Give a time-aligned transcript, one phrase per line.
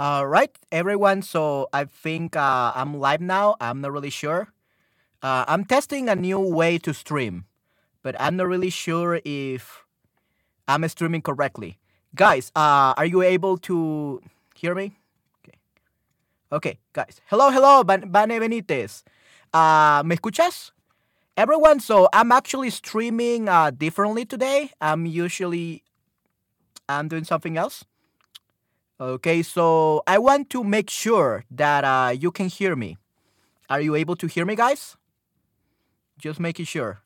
[0.00, 1.20] All right, everyone.
[1.20, 3.56] So I think uh, I'm live now.
[3.60, 4.48] I'm not really sure.
[5.22, 7.44] Uh, I'm testing a new way to stream,
[8.02, 9.84] but I'm not really sure if
[10.66, 11.76] I'm streaming correctly.
[12.14, 14.22] Guys, uh, are you able to
[14.54, 14.96] hear me?
[15.44, 15.58] Okay.
[16.50, 17.20] Okay, guys.
[17.26, 19.02] Hello, hello, Ban- Bane Benitez.
[19.52, 20.70] Uh, ¿Me escuchas?
[21.36, 24.70] Everyone, so I'm actually streaming uh, differently today.
[24.80, 25.84] I'm usually
[26.88, 27.84] I'm doing something else.
[29.00, 32.98] Okay, so I want to make sure that uh, you can hear me.
[33.70, 34.98] Are you able to hear me, guys?
[36.18, 37.00] Just making sure.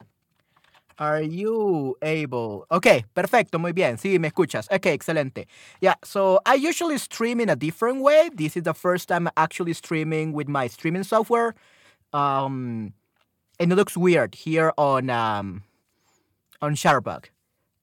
[0.99, 2.67] Are you able?
[2.73, 3.97] Okay, perfecto, muy bien.
[3.97, 4.69] Sí, me escuchas.
[4.73, 5.47] Okay, excelente.
[5.81, 8.29] Yeah, so I usually stream in a different way.
[8.35, 11.55] This is the first time actually streaming with my streaming software.
[12.13, 12.93] Um,
[13.61, 15.63] and it looks weird here on um,
[16.61, 17.27] on Shutterbug.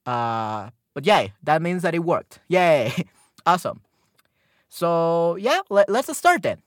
[0.05, 2.39] Uh, but yeah, that means that it worked.
[2.49, 3.05] Yay!
[3.45, 3.79] awesome.
[4.73, 6.61] So yeah, let, let's start then.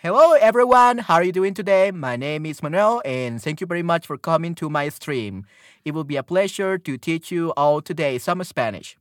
[0.00, 1.90] Hello everyone, how are you doing today?
[1.90, 5.44] My name is Manuel and thank you very much for coming to my stream.
[5.84, 8.96] It will be a pleasure to teach you all today some Spanish.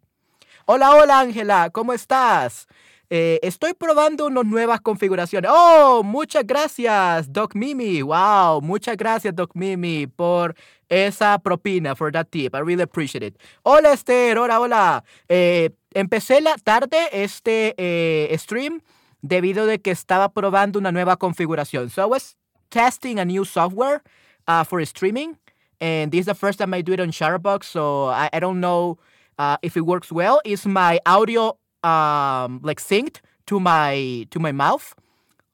[0.67, 2.65] Hola, hola Ángela, ¿cómo estás?
[3.09, 5.49] Eh, estoy probando unas nuevas configuraciones.
[5.53, 8.01] Oh, muchas gracias, Doc Mimi.
[8.01, 10.53] Wow, muchas gracias, Doc Mimi, por
[10.89, 12.53] esa propina, for that tip.
[12.53, 13.37] I really appreciate it.
[13.63, 14.37] Hola, Esther.
[14.37, 15.03] Hola, hola.
[15.29, 18.81] Eh, empecé la tarde este eh, stream
[19.21, 21.89] debido de que estaba probando una nueva configuración.
[21.89, 22.37] So I was
[22.69, 24.03] testing a new software
[24.47, 25.37] uh, for streaming,
[25.81, 28.59] and this is the first time I do it on Shutterbox, so I, I don't
[28.59, 28.99] know
[29.39, 30.39] uh, if it works well.
[30.45, 34.93] Is my audio um, like synced to my to my mouth?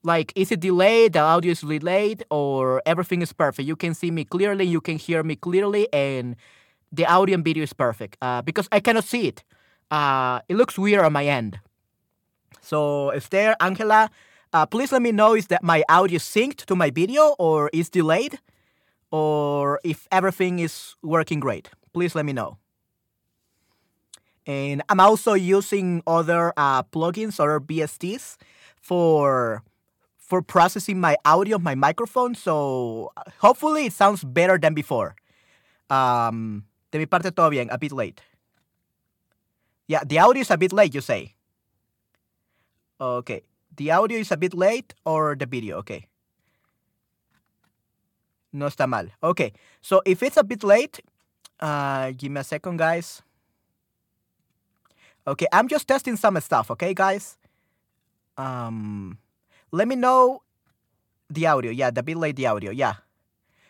[0.06, 1.14] Like, is it delayed?
[1.14, 3.66] The audio is delayed, or everything is perfect?
[3.66, 6.36] You can see me clearly, you can hear me clearly, and
[6.92, 8.18] the audio and video is perfect.
[8.22, 9.46] Uh, because I cannot see it.
[9.94, 11.60] Uh, it looks weird on my end.
[12.62, 14.10] So, Esther, Angela,
[14.52, 17.92] uh, please let me know is that my audio synced to my video or is
[17.92, 18.40] delayed,
[19.12, 21.70] or if everything is working great.
[21.94, 22.58] Please let me know.
[24.48, 28.38] And I'm also using other uh, plugins or VSTs
[28.82, 29.62] for
[30.18, 32.34] for processing my audio of my microphone.
[32.34, 35.16] So hopefully it sounds better than before.
[35.92, 38.22] Um, de mi parte todo bien, a bit late.
[39.88, 41.34] Yeah, the audio is a bit late, you say.
[43.00, 43.42] Okay,
[43.76, 45.78] the audio is a bit late or the video.
[45.80, 46.08] Okay.
[48.54, 49.08] No está mal.
[49.22, 49.52] Okay,
[49.82, 51.02] so if it's a bit late,
[51.60, 53.24] uh, give me a second, guys.
[55.26, 57.38] Okay, I'm just testing some stuff, okay, guys?
[58.38, 59.18] Um,
[59.72, 60.44] let me know
[61.30, 61.72] the audio.
[61.72, 62.72] Yeah, the bit late, the audio.
[62.72, 62.96] Yeah.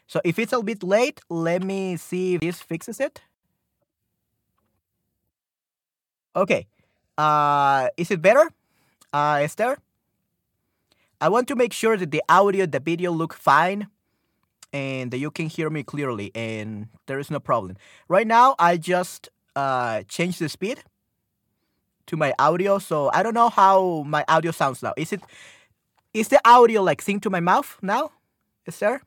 [0.07, 3.21] So if it's a bit late, let me see if this fixes it.
[6.35, 6.67] Okay.
[7.17, 8.49] Uh, is it better,
[9.13, 9.77] uh, Esther?
[11.21, 13.87] I want to make sure that the audio, the video look fine
[14.73, 17.77] and that you can hear me clearly and there is no problem.
[18.07, 20.83] Right now, I just uh, changed the speed
[22.07, 24.93] to my audio, so I don't know how my audio sounds now.
[24.97, 25.21] Is it
[26.13, 28.11] is the audio like synced to my mouth now?
[28.65, 29.01] Is there?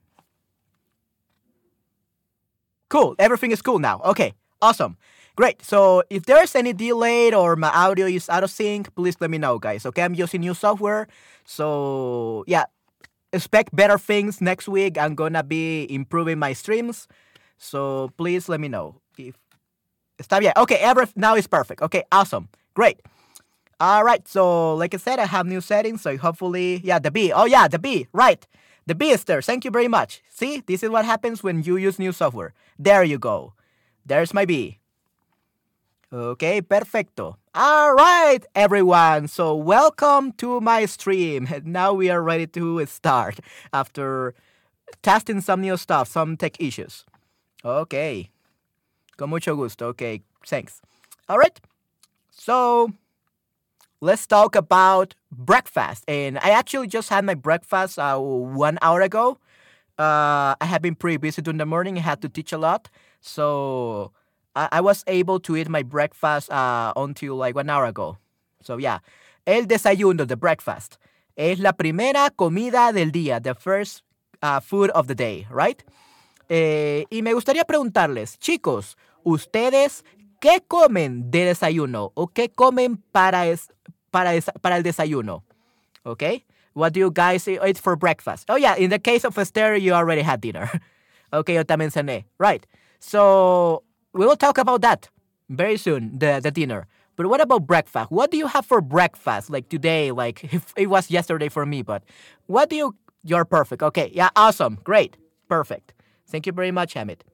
[2.88, 3.14] Cool.
[3.18, 4.00] Everything is cool now.
[4.04, 4.32] Okay.
[4.62, 4.96] Awesome.
[5.36, 5.62] Great.
[5.62, 9.36] So if there's any delay or my audio is out of sync, please let me
[9.36, 9.84] know, guys.
[9.84, 11.06] Okay, I'm using new software.
[11.44, 12.64] So yeah,
[13.34, 14.96] expect better things next week.
[14.96, 17.06] I'm gonna be improving my streams.
[17.58, 18.96] So please let me know.
[19.18, 19.36] If
[20.18, 20.52] está Yeah.
[20.56, 21.82] Okay, every now is perfect.
[21.82, 22.48] Okay, awesome.
[22.72, 23.00] Great.
[23.78, 24.26] All right.
[24.26, 26.00] So like I said, I have new settings.
[26.00, 27.30] So hopefully, yeah, the B.
[27.30, 28.08] Oh yeah, the B.
[28.12, 28.46] Right.
[28.86, 29.42] The B is there.
[29.42, 30.22] Thank you very much.
[30.30, 32.54] See, this is what happens when you use new software.
[32.78, 33.52] There you go.
[34.06, 34.78] There's my B.
[36.12, 37.36] Okay, perfecto.
[37.54, 39.26] All right, everyone.
[39.26, 41.48] So, welcome to my stream.
[41.64, 43.40] Now we are ready to start
[43.72, 44.34] after
[45.02, 47.04] testing some new stuff, some tech issues.
[47.64, 48.30] Okay.
[49.16, 49.88] Con mucho gusto.
[49.88, 50.80] Okay, thanks.
[51.28, 51.58] All right.
[52.30, 52.92] So,
[54.00, 56.04] let's talk about breakfast.
[56.06, 59.38] And I actually just had my breakfast uh, one hour ago.
[59.98, 61.98] Uh, I have been pretty busy during the morning.
[61.98, 62.90] I had to teach a lot.
[63.20, 64.12] So,
[64.56, 68.16] I, I was able to eat my breakfast uh, until like one hour ago.
[68.62, 68.98] So yeah,
[69.46, 70.98] el desayuno, the breakfast,
[71.36, 74.02] es la primera comida del día, the first
[74.42, 75.84] uh, food of the day, right?
[76.48, 80.04] Eh, y me gustaría preguntarles, chicos, ¿ustedes
[80.40, 83.72] qué comen de desayuno o qué comen para, es,
[84.10, 85.44] para, es, para el desayuno?
[86.04, 86.44] Okay?
[86.74, 88.50] What do you guys eat for breakfast?
[88.50, 90.70] Oh, yeah, in the case of Esther, you already had dinner.
[91.32, 92.26] okay, yo también cené.
[92.38, 92.66] Right.
[93.00, 93.82] So,
[94.16, 95.08] we will talk about that
[95.48, 96.86] very soon, the, the dinner.
[97.16, 98.10] But what about breakfast?
[98.10, 99.48] What do you have for breakfast?
[99.48, 102.02] Like today, like if it was yesterday for me, but
[102.46, 102.96] what do you
[103.26, 103.82] you're perfect.
[103.82, 104.78] Okay, yeah, awesome.
[104.84, 105.16] Great.
[105.48, 105.92] Perfect.
[106.28, 107.24] Thank you very much, Hamid.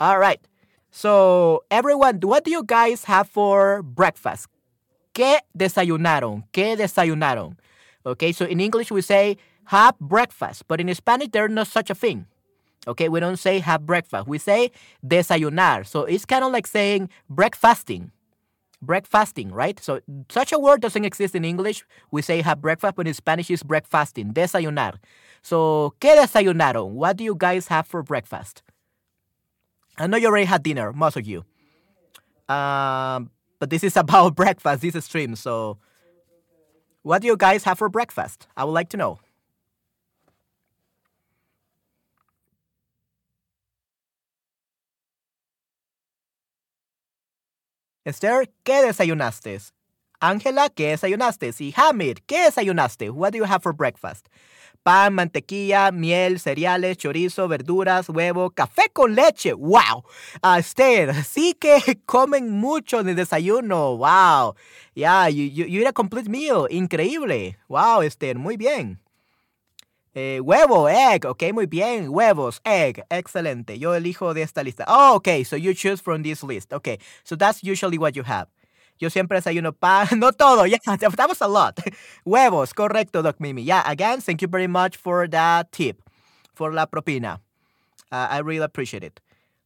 [0.00, 0.40] All right.
[0.90, 4.48] So, everyone, what do you guys have for breakfast?
[5.12, 6.44] ¿Qué desayunaron?
[6.52, 7.56] ¿Qué desayunaron?
[8.06, 11.94] Okay, so in English we say have breakfast, but in Spanish there's no such a
[11.94, 12.26] thing.
[12.86, 14.26] Okay, we don't say have breakfast.
[14.26, 14.70] We say
[15.04, 15.86] desayunar.
[15.86, 18.12] So it's kind of like saying breakfasting.
[18.80, 19.78] Breakfasting, right?
[19.80, 21.84] So such a word doesn't exist in English.
[22.10, 24.94] We say have breakfast, but in Spanish it's breakfasting, desayunar.
[25.42, 26.90] So, ¿qué desayunaron?
[26.90, 28.62] What do you guys have for breakfast?
[29.98, 31.44] I know you already had dinner, most of you.
[32.48, 35.34] Um, but this is about breakfast, this stream.
[35.36, 35.78] So,
[37.02, 38.46] what do you guys have for breakfast?
[38.56, 39.18] I would like to know.
[48.08, 49.60] Esther, ¿qué desayunaste?
[50.18, 51.52] Ángela, ¿qué desayunaste?
[51.58, 53.10] Y Hamid, ¿qué desayunaste?
[53.10, 54.28] What do you have for breakfast?
[54.82, 59.52] Pan, mantequilla, miel, cereales, chorizo, verduras, huevo, café con leche.
[59.52, 60.04] ¡Wow!
[60.42, 63.98] Uh, Esther, sí que comen mucho de desayuno.
[63.98, 64.54] ¡Wow!
[64.94, 66.66] Yeah, you, you, you a complete meal.
[66.70, 67.58] Increíble.
[67.68, 68.38] ¡Wow, Esther!
[68.38, 69.00] Muy bien.
[70.20, 72.08] Eh, huevo, egg, ok, muy bien.
[72.08, 73.78] Huevos, egg, excelente.
[73.78, 74.84] Yo elijo de esta lista.
[74.88, 76.72] Oh, ok, so you choose from this list.
[76.72, 78.48] Ok, so that's usually what you have.
[78.98, 81.78] Yo siempre desayuno pan, no todo, yeah, that was a lot.
[82.24, 83.62] Huevos, correcto, Doc Mimi.
[83.62, 86.02] Yeah, again, thank you very much for that tip,
[86.52, 87.38] for la propina.
[88.10, 89.20] I really appreciate it.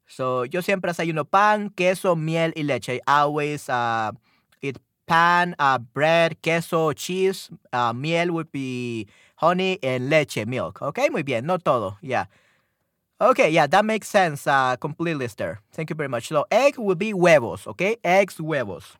[0.06, 3.00] So, yo siempre desayuno pan, queso, miel y leche.
[3.06, 4.12] I always uh,
[4.60, 4.76] eat
[5.06, 9.06] pan, uh, bread, queso, cheese, uh, miel would be
[9.42, 10.80] honey, and leche, milk.
[10.80, 12.26] Okay, muy bien, no todo, yeah.
[13.20, 15.60] Okay, yeah, that makes sense uh, completely, Esther.
[15.72, 16.28] Thank you very much.
[16.28, 17.96] So, egg will be huevos, okay?
[18.02, 18.96] Eggs, huevos.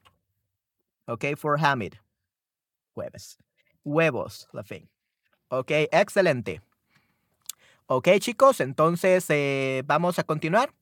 [1.09, 1.99] Okay, for Hamid.
[2.95, 3.37] Huevos.
[3.85, 4.89] Huevos, la fin.
[5.51, 6.61] Ok, excelente.
[7.87, 10.73] Ok, chicos, entonces eh, vamos a continuar.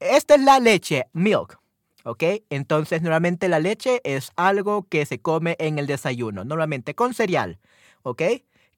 [0.00, 1.62] Esta es la leche, milk.
[2.04, 2.22] ¿ok?
[2.50, 7.58] Entonces, normalmente la leche es algo que se come en el desayuno, normalmente con cereal,
[8.02, 8.22] ¿ok?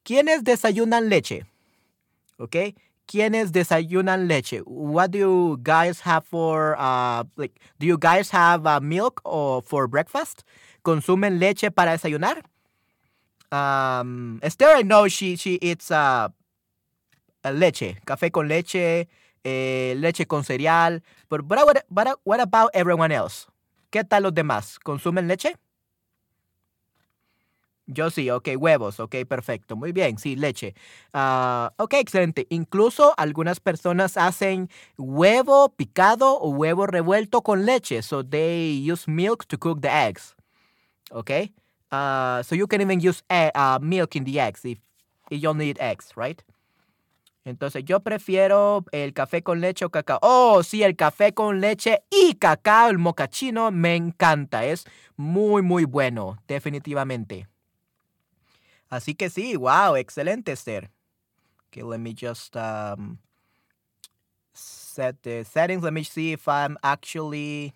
[0.05, 1.45] ¿Quiénes desayunan leche?
[2.37, 2.77] ¿Ok?
[3.07, 4.61] ¿Quiénes desayunan leche?
[4.65, 9.63] What do you guys have for, uh, like, do you guys have uh, milk or
[9.63, 10.43] for breakfast?
[10.83, 12.43] ¿Consumen leche para desayunar?
[13.51, 16.29] Um, Esther, I know she, she eats uh,
[17.43, 19.07] leche, café con leche,
[19.43, 21.01] eh, leche con cereal.
[21.29, 23.47] But, but, what, but what about everyone else?
[23.91, 24.77] ¿Qué tal los demás?
[24.77, 25.55] ¿Consumen leche?
[27.87, 30.73] Yo sí, ok, huevos, ok, perfecto, muy bien, sí, leche.
[31.13, 32.47] Uh, ok, excelente.
[32.49, 38.01] Incluso algunas personas hacen huevo picado o huevo revuelto con leche.
[38.01, 40.35] So they use milk to cook the eggs.
[41.11, 41.29] Ok.
[41.91, 44.79] Uh, so you can even use uh, milk in the eggs if,
[45.29, 46.43] if you need eggs, right?
[47.45, 50.17] Entonces yo prefiero el café con leche o cacao.
[50.23, 54.65] Oh, sí, el café con leche y cacao, el mocachino, me encanta.
[54.65, 57.47] Es muy, muy bueno, definitivamente.
[58.89, 60.89] Así que sí, wow, excelente, Esther.
[61.67, 63.19] Okay, let me just um,
[64.53, 65.83] set the settings.
[65.83, 67.73] Let me see if I'm actually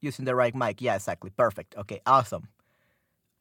[0.00, 0.80] using the right mic.
[0.80, 1.30] Yeah, exactly.
[1.30, 1.76] Perfect.
[1.76, 2.48] Okay, awesome.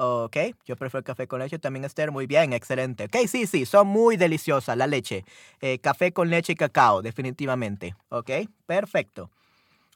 [0.02, 2.10] Ok, yo prefiero café con leche también, Esther.
[2.10, 3.06] Muy bien, excelente.
[3.06, 5.26] Ok, sí, sí, son muy deliciosas la leche.
[5.60, 7.96] Eh, café con leche y cacao, definitivamente.
[8.08, 8.30] Ok,
[8.66, 9.30] perfecto.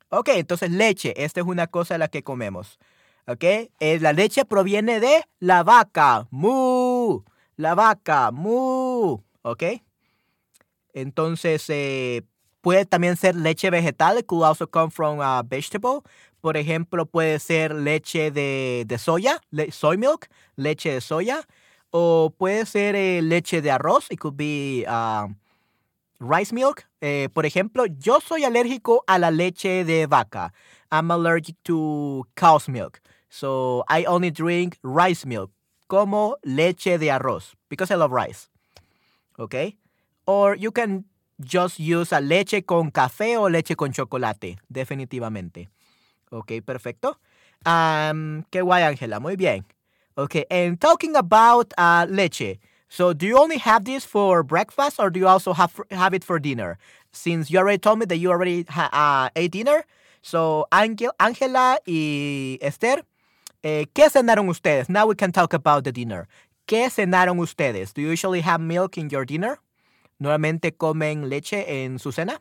[0.09, 2.79] Ok, entonces leche, esta es una cosa de la que comemos.
[3.27, 3.43] ¿Ok?
[3.79, 7.23] Eh, la leche proviene de la vaca, mu,
[7.55, 9.63] la vaca, mu, ¿ok?
[10.93, 12.23] Entonces, eh,
[12.61, 16.01] puede también ser leche vegetal, it could also come from a vegetable.
[16.41, 19.39] Por ejemplo, puede ser leche de, soya,
[19.71, 21.41] soy milk, leche de soya.
[21.95, 25.27] O puede ser eh, leche de arroz, it could be uh,
[26.19, 26.85] rice milk.
[27.33, 30.53] Por ejemplo, yo soy alérgico a la leche de vaca.
[30.91, 33.02] I'm allergic to cow's milk.
[33.33, 35.49] So I only drink rice milk,
[35.87, 38.47] como leche de arroz, because I love rice.
[39.39, 39.75] Okay?
[40.27, 41.05] Or you can
[41.43, 45.69] just use a leche con café o leche con chocolate, definitivamente.
[46.31, 47.17] Ok, perfecto.
[47.65, 49.65] Um, qué guay, Ángela, muy bien.
[50.15, 52.59] Okay, and talking about uh, leche.
[52.87, 56.23] So, do you only have this for breakfast or do you also have, have it
[56.23, 56.77] for dinner?
[57.11, 59.85] Since you already told me that you already uh, ate dinner.
[60.21, 63.03] So, Ángela y Esther,
[63.63, 64.89] Eh, ¿Qué cenaron ustedes?
[64.89, 66.27] Now we can talk about the dinner.
[66.65, 67.93] ¿Qué cenaron ustedes?
[67.93, 69.59] Do you usually have milk in your dinner?
[70.19, 72.39] ¿Normalmente comen leche en su cena?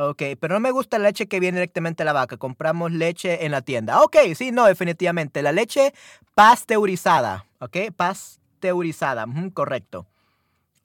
[0.00, 2.36] Ok, pero no me gusta la leche que viene directamente de la vaca.
[2.36, 4.00] Compramos leche en la tienda.
[4.02, 5.42] Ok, sí, no, definitivamente.
[5.42, 5.92] La leche
[6.34, 7.47] pasteurizada.
[7.60, 9.26] Ok, pasteurizada.
[9.52, 10.06] correcto.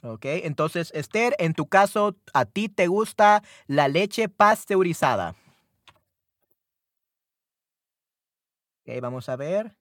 [0.01, 5.35] Ok, entonces Esther, en tu caso, ¿a ti te gusta la leche pasteurizada?
[8.81, 9.77] Ok, vamos a ver.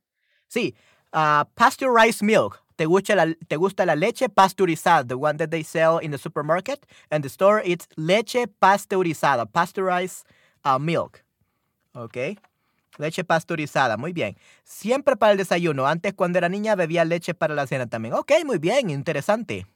[0.46, 0.76] Sí,
[1.12, 2.62] uh, pasteurized milk.
[2.76, 5.04] ¿Te gusta, la, ¿Te gusta la leche pasteurizada?
[5.04, 10.24] The one that they sell in the supermarket and the store, it's leche pasteurizada, pasteurized
[10.64, 11.24] uh, milk.
[11.94, 12.38] Ok.
[12.98, 14.36] Leche pasteurizada, muy bien.
[14.64, 15.86] Siempre para el desayuno.
[15.86, 18.14] Antes, cuando era niña, bebía leche para la cena también.
[18.14, 19.66] Ok, muy bien, interesante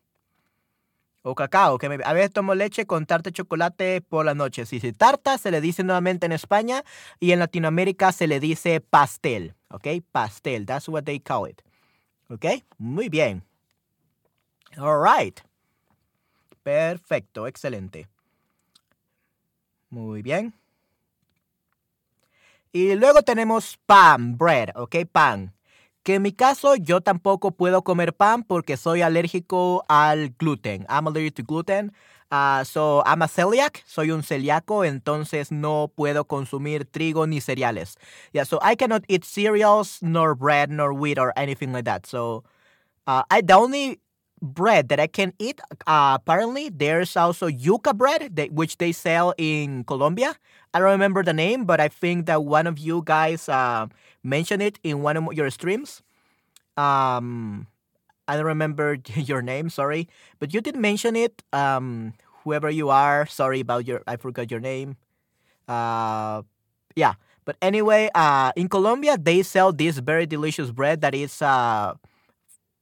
[1.28, 4.64] o cacao, que a veces tomo leche con tarta de chocolate por la noche.
[4.64, 6.85] Si se tarta se le dice nuevamente en España
[7.18, 9.88] y en Latinoamérica se le dice pastel, ¿ok?
[10.12, 11.61] Pastel, that's what they call it.
[12.28, 12.62] ¿Ok?
[12.78, 13.42] Muy bien.
[14.78, 15.40] All right.
[16.62, 18.06] Perfecto, excelente.
[19.90, 20.54] Muy bien.
[22.76, 24.97] Y luego tenemos pan, bread, ¿ok?
[25.11, 25.54] Pan
[26.02, 30.85] que en mi caso yo tampoco puedo comer pan porque soy alérgico al gluten.
[30.90, 31.90] I'm allergic to gluten.
[32.30, 37.97] Uh, so I'm a celiac, soy un celíaco, entonces no puedo consumir trigo ni cereales.
[38.33, 42.04] Yeah, so I cannot eat cereals, nor bread, nor wheat, or anything like that.
[42.04, 42.45] So
[43.06, 44.00] uh, I, the only
[44.43, 49.35] bread that I can eat, uh, apparently, there's also yuca bread, that, which they sell
[49.38, 50.37] in Colombia.
[50.75, 53.87] I don't remember the name, but I think that one of you guys uh,
[54.23, 56.02] mentioned it in one of your streams.
[56.76, 57.66] Um,
[58.28, 61.43] I don't remember your name, sorry, but you did mention it.
[61.52, 62.14] Um,
[62.45, 64.97] whoever you are, sorry about your, I forgot your name.
[65.69, 66.43] Uh,
[66.95, 67.14] yeah,
[67.45, 71.95] but anyway, uh, in Colombia they sell this very delicious bread that is uh,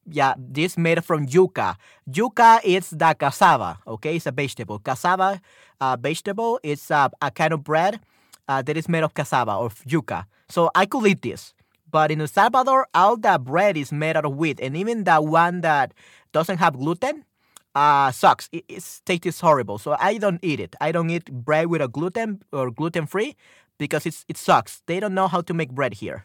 [0.07, 1.77] yeah, this made from yuca.
[2.11, 4.17] Yuca is the cassava, okay?
[4.17, 4.79] It's a vegetable.
[4.79, 5.41] Cassava
[5.81, 8.01] uh, vegetable is uh, a kind of bread
[8.49, 10.27] uh, that is made of cassava or yuca.
[10.49, 11.55] So I could eat this.
[11.91, 14.59] But in El Salvador, all the bread is made out of wheat.
[14.61, 15.95] And even the one that
[16.33, 17.25] doesn't have gluten
[17.75, 18.49] uh, sucks.
[18.53, 19.79] It, its horrible.
[19.79, 20.75] So I don't eat it.
[20.81, 23.37] I don't eat bread with a gluten or gluten free
[23.79, 24.83] because it's, it sucks.
[24.87, 26.25] They don't know how to make bread here.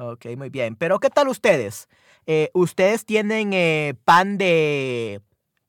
[0.00, 0.76] Ok, muy bien.
[0.76, 1.86] Pero ¿qué tal ustedes?
[2.26, 5.20] Eh, ¿Ustedes tienen eh, pan de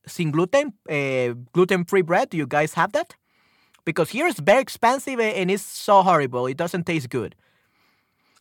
[0.06, 2.30] sin gluten, eh, gluten-free bread?
[2.30, 3.14] Do you guys have that?
[3.84, 6.48] Because here it's very expensive and it's so horrible.
[6.50, 7.36] It doesn't taste good.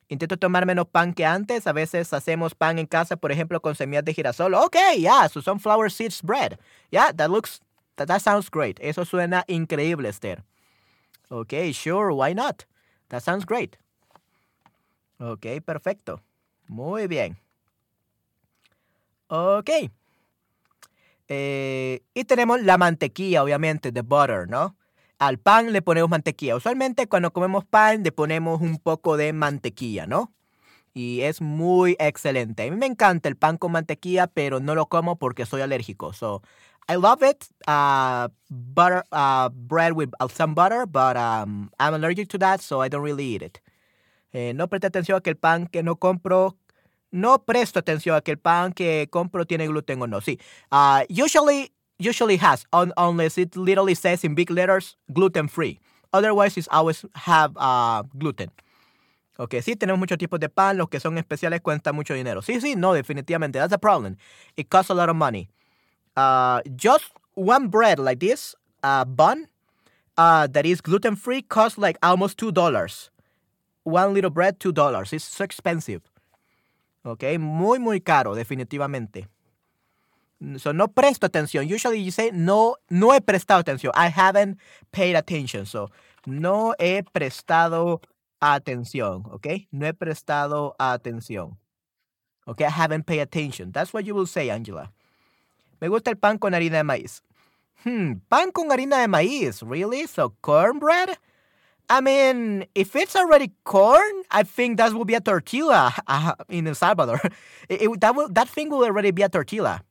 [0.09, 1.67] Intento tomar menos pan que antes.
[1.67, 4.55] A veces hacemos pan en casa, por ejemplo, con semillas de girasol.
[4.55, 6.57] Okay, yeah, so sunflower seeds bread.
[6.93, 7.59] Yeah, that looks,
[7.97, 8.79] that, that sounds great.
[8.81, 10.45] Eso suena increíble, Esther.
[11.33, 12.65] Okay, sure, why not?
[13.09, 13.77] That sounds great.
[15.21, 16.23] Ok, perfecto.
[16.67, 17.39] Muy bien.
[19.29, 19.71] Ok.
[21.29, 24.77] Eh, y tenemos la mantequilla, obviamente, de butter, ¿no?
[25.19, 26.57] Al pan le ponemos mantequilla.
[26.57, 30.33] Usualmente cuando comemos pan le ponemos un poco de mantequilla, ¿no?
[30.95, 32.67] Y es muy excelente.
[32.67, 36.15] A mí me encanta el pan con mantequilla, pero no lo como porque soy alérgico.
[36.15, 36.43] So,
[36.89, 37.45] I love it.
[37.69, 42.89] Uh, butter, uh, bread with some butter, but um, I'm allergic to that, so I
[42.89, 43.61] don't really eat it.
[44.33, 46.57] Eh, no preste atención a que el pan que no compro,
[47.11, 50.21] no presto atención a que el pan que compro tiene gluten o no.
[50.21, 50.39] Sí,
[50.71, 55.81] uh, usually, usually has, un unless it literally says in big letters, gluten free.
[56.13, 58.51] Otherwise, it always have uh, gluten.
[59.37, 62.43] Ok, sí, tenemos muchos tipos de pan, los que son especiales cuentan mucho dinero.
[62.43, 64.17] Sí, sí, no, definitivamente, that's a problem.
[64.57, 65.49] It costs a lot of money.
[66.17, 69.49] Uh, just one bread like this, uh, bun,
[70.17, 73.11] that is gluten free costs like almost $2
[73.85, 75.13] one little bread, two dollars.
[75.13, 76.03] It's so expensive.
[77.05, 79.27] Ok, muy, muy caro, definitivamente.
[80.57, 81.67] So, no presto atención.
[81.67, 83.93] Usually you say, no, no he prestado atención.
[83.95, 84.59] I haven't
[84.91, 85.67] paid attention.
[85.67, 85.91] So,
[86.27, 88.01] no he prestado
[88.41, 89.25] atención.
[89.33, 91.57] Ok, no he prestado atención.
[92.47, 93.71] Ok, I haven't paid attention.
[93.73, 94.93] That's what you will say, Angela.
[95.81, 97.23] Me gusta el pan con harina de maíz.
[97.85, 99.63] Hmm, pan con harina de maíz.
[99.63, 100.07] Really?
[100.07, 101.19] So, cornbread?
[101.91, 106.69] I mean, if it's already corn, I think that will be a tortilla uh, in
[106.69, 107.21] El Salvador.
[107.69, 109.83] It, it, that will that thing will already be a tortilla.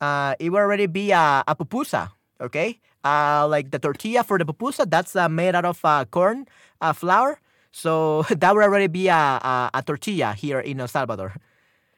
[0.00, 2.10] Uh, it will already be a, a pupusa.
[2.40, 6.46] Okay, uh, like the tortilla for the pupusa, that's uh, made out of uh, corn
[6.80, 7.40] uh, flour.
[7.70, 11.34] So that will already be a, a, a, tortilla here in El Salvador.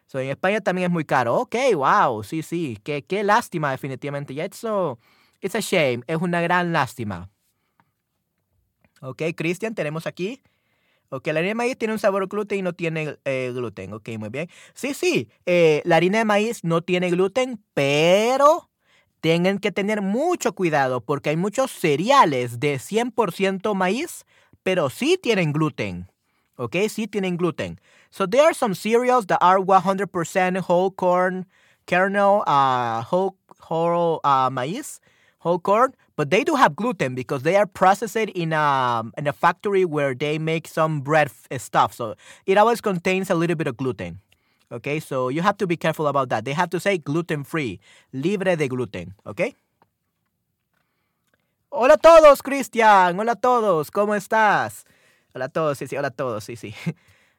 [0.07, 1.37] So en España también es muy caro.
[1.37, 2.79] Ok, wow, sí, sí.
[2.83, 4.35] Qué, qué lástima, definitivamente.
[4.35, 4.99] It's, so,
[5.41, 6.03] it's a shame.
[6.07, 7.29] Es una gran lástima.
[9.01, 10.43] Ok, Cristian, tenemos aquí.
[11.11, 13.93] Ok, la harina de maíz tiene un sabor gluten y no tiene eh, gluten.
[13.95, 14.49] Ok, muy bien.
[14.75, 18.71] Sí, sí, eh, la harina de maíz no tiene gluten, pero
[19.21, 24.25] Tienen que tener mucho cuidado porque hay muchos cereales de 100% maíz,
[24.63, 26.11] pero sí tienen gluten.
[26.57, 26.77] ¿Ok?
[26.89, 27.81] Sí tienen gluten.
[28.11, 31.47] So there are some cereals that are 100% whole corn,
[31.87, 33.37] kernel, uh, whole,
[33.69, 35.01] whole uh, maíz,
[35.45, 39.33] whole corn, but they do have gluten because they are processed in a, in a
[39.33, 41.95] factory where they make some bread stuff.
[41.95, 44.21] So it always contains a little bit of gluten.
[44.71, 46.45] Okay, so you have to be careful about that.
[46.45, 47.81] They have to say gluten free,
[48.13, 49.15] libre de gluten.
[49.27, 49.55] Okay.
[51.73, 53.19] Hola a todos, Cristian.
[53.19, 53.89] Hola a todos.
[53.91, 54.85] ¿Cómo estás?
[55.35, 55.79] Hola a todos.
[55.79, 55.97] Sí, sí.
[55.97, 56.45] Hola a todos.
[56.45, 56.75] Sí, sí.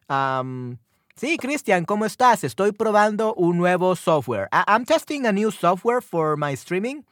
[0.10, 0.78] Um,
[1.16, 2.44] sí, Cristian, ¿cómo estás?
[2.44, 4.50] Estoy probando un nuevo software.
[4.52, 7.06] I I'm testing a new software for my streaming,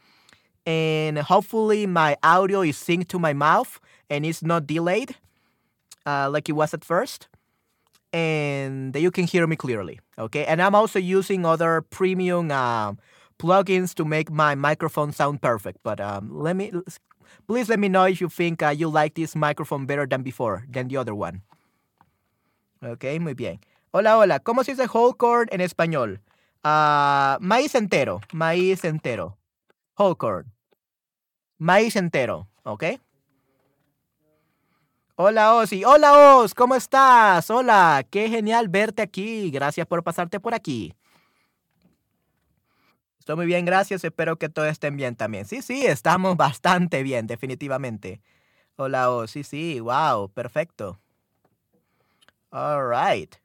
[0.70, 5.16] and hopefully my audio is synced to my mouth and it's not delayed
[6.06, 7.28] uh, like it was at first
[8.14, 10.00] and you can hear me clearly.
[10.18, 12.94] Okay, and I'm also using other premium uh,
[13.38, 15.80] plugins to make my microphone sound perfect.
[15.84, 16.72] But um, let me,
[17.48, 20.66] please let me know if you think uh, you like this microphone better than before,
[20.70, 21.42] than the other one.
[22.84, 23.60] Okay, muy bien.
[23.92, 24.40] Hola, hola.
[24.40, 26.20] ¿Cómo se dice whole corn en español?
[26.64, 29.38] Uh, maíz entero, maíz entero.
[29.98, 30.52] Whole corn.
[31.60, 32.86] Maíz entero, ¿ok?
[35.16, 37.50] Hola Ozzy, hola Oz, ¿cómo estás?
[37.50, 39.52] Hola, qué genial verte aquí.
[39.52, 40.96] Gracias por pasarte por aquí.
[43.20, 44.06] Estoy muy bien, gracias.
[44.06, 45.44] Espero que todos estén bien también.
[45.44, 48.22] Sí, sí, estamos bastante bien, definitivamente.
[48.78, 50.98] Hola Oz, sí, sí, wow, perfecto.
[52.52, 53.36] All right.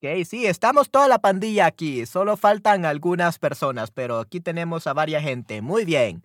[0.00, 2.06] Ok, sí, estamos toda la pandilla aquí.
[2.06, 5.60] Solo faltan algunas personas, pero aquí tenemos a varias gente.
[5.60, 6.24] Muy bien.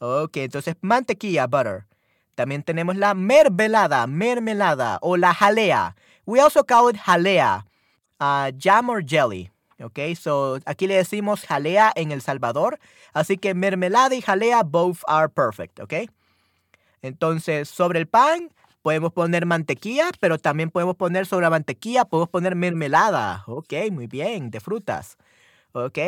[0.00, 1.86] Ok, entonces mantequilla, butter.
[2.34, 5.94] También tenemos la mermelada, mermelada o la jalea.
[6.26, 7.64] We also call it jalea,
[8.18, 9.52] uh, jam or jelly.
[9.80, 12.80] Ok, so aquí le decimos jalea en El Salvador.
[13.12, 15.78] Así que mermelada y jalea both are perfect.
[15.78, 16.10] Ok.
[17.00, 18.50] Entonces, sobre el pan
[18.84, 23.42] podemos poner mantequilla, pero también podemos poner sobre la mantequilla, podemos poner mermelada.
[23.46, 25.16] Ok, muy bien, de frutas.
[25.72, 25.98] Ok.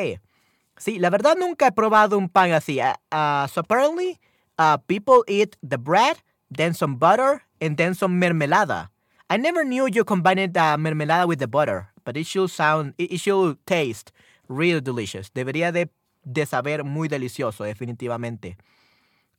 [0.76, 2.78] Sí, la verdad nunca he probado un pan así.
[2.78, 4.20] Uh, so apparently,
[4.58, 6.18] uh, people eat the bread,
[6.54, 8.90] then some butter, and then some mermelada.
[9.30, 13.18] I never knew you combined the mermelada with the butter, but it should sound, it,
[13.18, 14.12] should taste
[14.48, 15.30] really delicious.
[15.32, 15.88] Debería de,
[16.24, 18.58] de saber muy delicioso, definitivamente.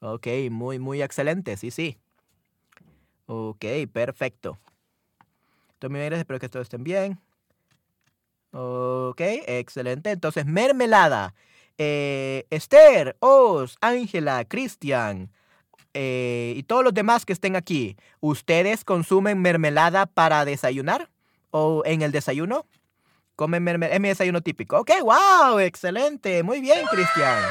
[0.01, 1.97] Ok, muy, muy excelente, sí, sí.
[3.27, 4.57] Ok, perfecto.
[5.73, 7.19] Entonces, espero que todos estén bien.
[8.51, 10.11] Ok, excelente.
[10.11, 11.35] Entonces, mermelada.
[11.77, 15.29] Eh, Esther, Oz, Ángela, Cristian
[15.93, 21.09] eh, y todos los demás que estén aquí, ¿ustedes consumen mermelada para desayunar
[21.51, 22.65] o en el desayuno?
[23.35, 23.95] ¿Comen mermelada?
[23.95, 24.79] Es mi desayuno típico.
[24.79, 26.41] Ok, wow, excelente.
[26.41, 27.43] Muy bien, Cristian.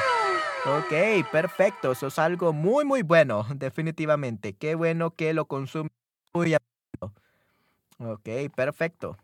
[0.66, 1.92] Ok, perfecto.
[1.92, 4.54] Eso es algo muy, muy bueno, definitivamente.
[4.54, 5.92] Qué bueno que lo consumen
[6.34, 6.56] muy
[7.98, 9.16] Ok, perfecto.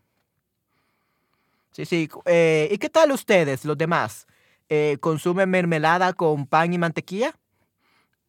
[1.71, 2.09] Sí, sí.
[2.25, 4.25] Eh, ¿Y qué tal ustedes, los demás?
[4.69, 7.35] Eh, ¿Consumen mermelada con pan y mantequilla?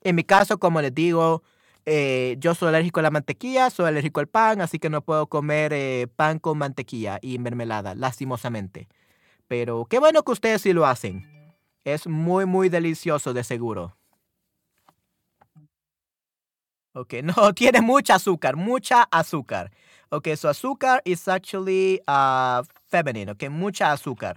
[0.03, 1.45] En mi caso, como les digo,
[1.87, 5.29] eh, yo soy alérgico a la mantequilla, soy alérgico al pan, así que no puedo
[5.29, 8.89] comer pan con mantequilla y mermelada, lastimosamente.
[9.47, 11.34] Pero qué bueno que ustedes sí lo hacen.
[11.85, 13.97] Es muy, muy delicioso de seguro.
[16.95, 19.71] Ok, no, tiene mucha azúcar, mucha azúcar.
[20.11, 24.37] Okay, so azúcar is actually uh, feminine, okay, mucha azúcar.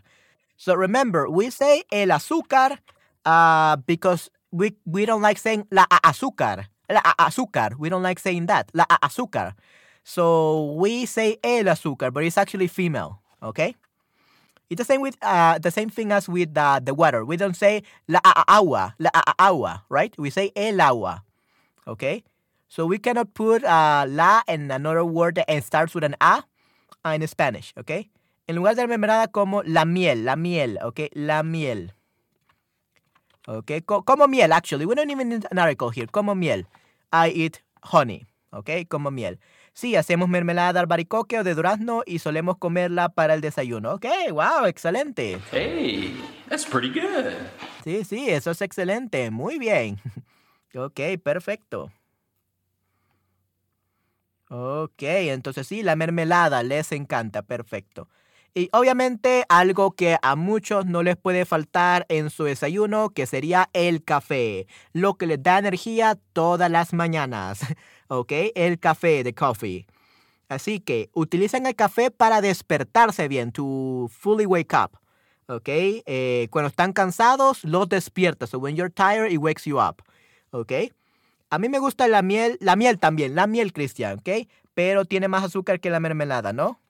[0.57, 2.79] So remember, we say el azúcar
[3.25, 6.69] uh, because we, we don't like saying la azúcar.
[6.89, 7.77] La azúcar.
[7.77, 8.71] We don't like saying that.
[8.73, 9.53] La azúcar.
[10.03, 13.75] So we say el azúcar, but it's actually female, okay?
[14.69, 17.23] It's the same with uh, the same thing as with uh, the water.
[17.23, 20.13] We don't say la agua, la agua, right?
[20.17, 21.23] We say el agua,
[21.87, 22.23] okay?
[22.67, 26.43] So we cannot put uh, la in another word that starts with an a
[27.05, 28.09] uh, in Spanish, okay?
[28.47, 31.09] En lugar de la como la miel, la miel, okay?
[31.15, 31.91] La miel.
[33.47, 34.85] Okay, como miel, actually.
[34.85, 36.07] We don't even need an article here.
[36.07, 36.63] Como miel.
[37.13, 38.83] I eat honey, okay?
[38.83, 39.37] Como miel.
[39.77, 43.93] Sí, hacemos mermelada de albaricoque o de durazno y solemos comerla para el desayuno.
[43.93, 45.37] Ok, wow, excelente.
[45.51, 47.33] Hey, that's pretty good.
[47.83, 49.29] Sí, sí, eso es excelente.
[49.29, 49.99] Muy bien.
[50.75, 51.91] Ok, perfecto.
[54.49, 58.09] Ok, entonces sí, la mermelada les encanta, perfecto.
[58.53, 63.69] Y obviamente algo que a muchos no les puede faltar en su desayuno, que sería
[63.73, 67.59] el café, lo que les da energía todas las mañanas.
[68.07, 69.85] Ok, el café, de coffee.
[70.49, 74.97] Así que utilizan el café para despertarse bien, to fully wake up.
[75.47, 75.67] ¿Ok?
[75.67, 78.47] Eh, cuando están cansados, los despierta.
[78.47, 80.01] So when you're tired, it wakes you up.
[80.51, 80.71] ¿Ok?
[81.49, 84.49] A mí me gusta la miel, la miel también, la miel, Cristian, ¿ok?
[84.73, 86.81] Pero tiene más azúcar que la mermelada, ¿no?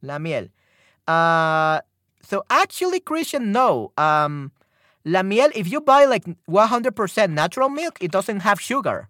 [0.00, 0.50] La miel.
[1.06, 1.80] Uh,
[2.22, 3.92] so actually, Christian, no.
[3.98, 4.50] Um,
[5.04, 9.08] la miel, if you buy like 100% natural milk, it doesn't have sugar.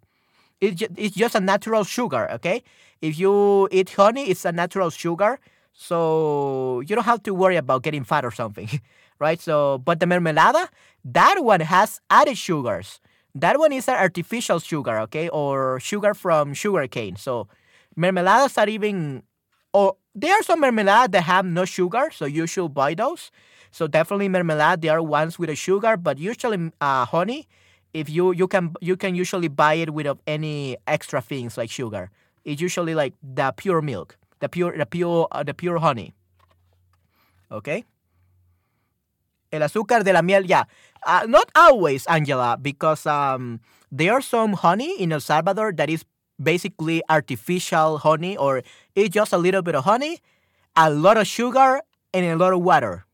[0.60, 2.62] It ju- it's just a natural sugar, okay?
[3.00, 5.38] If you eat honey, it's a natural sugar.
[5.72, 8.68] So you don't have to worry about getting fat or something,
[9.18, 9.40] right?
[9.40, 10.68] So, but the mermelada,
[11.04, 13.00] that one has added sugars.
[13.34, 15.28] That one is an artificial sugar, okay?
[15.28, 17.16] Or sugar from sugar cane.
[17.16, 17.48] So
[17.96, 19.22] mermeladas are even,
[19.72, 23.30] or there are some mermeladas that have no sugar, so you should buy those.
[23.70, 27.46] So definitely mermelada, there are ones with a sugar, but usually uh, honey,
[27.94, 32.10] if you you can you can usually buy it without any extra things like sugar.
[32.44, 36.14] It's usually like the pure milk, the pure the pure uh, the pure honey.
[37.50, 37.84] Okay.
[39.52, 40.64] El azúcar de la miel, yeah.
[41.04, 43.58] Uh, not always, Angela, because um,
[43.90, 46.04] there are some honey in El Salvador that is
[46.40, 48.62] basically artificial honey, or
[48.94, 50.20] it's just a little bit of honey,
[50.76, 51.80] a lot of sugar,
[52.14, 53.04] and a lot of water.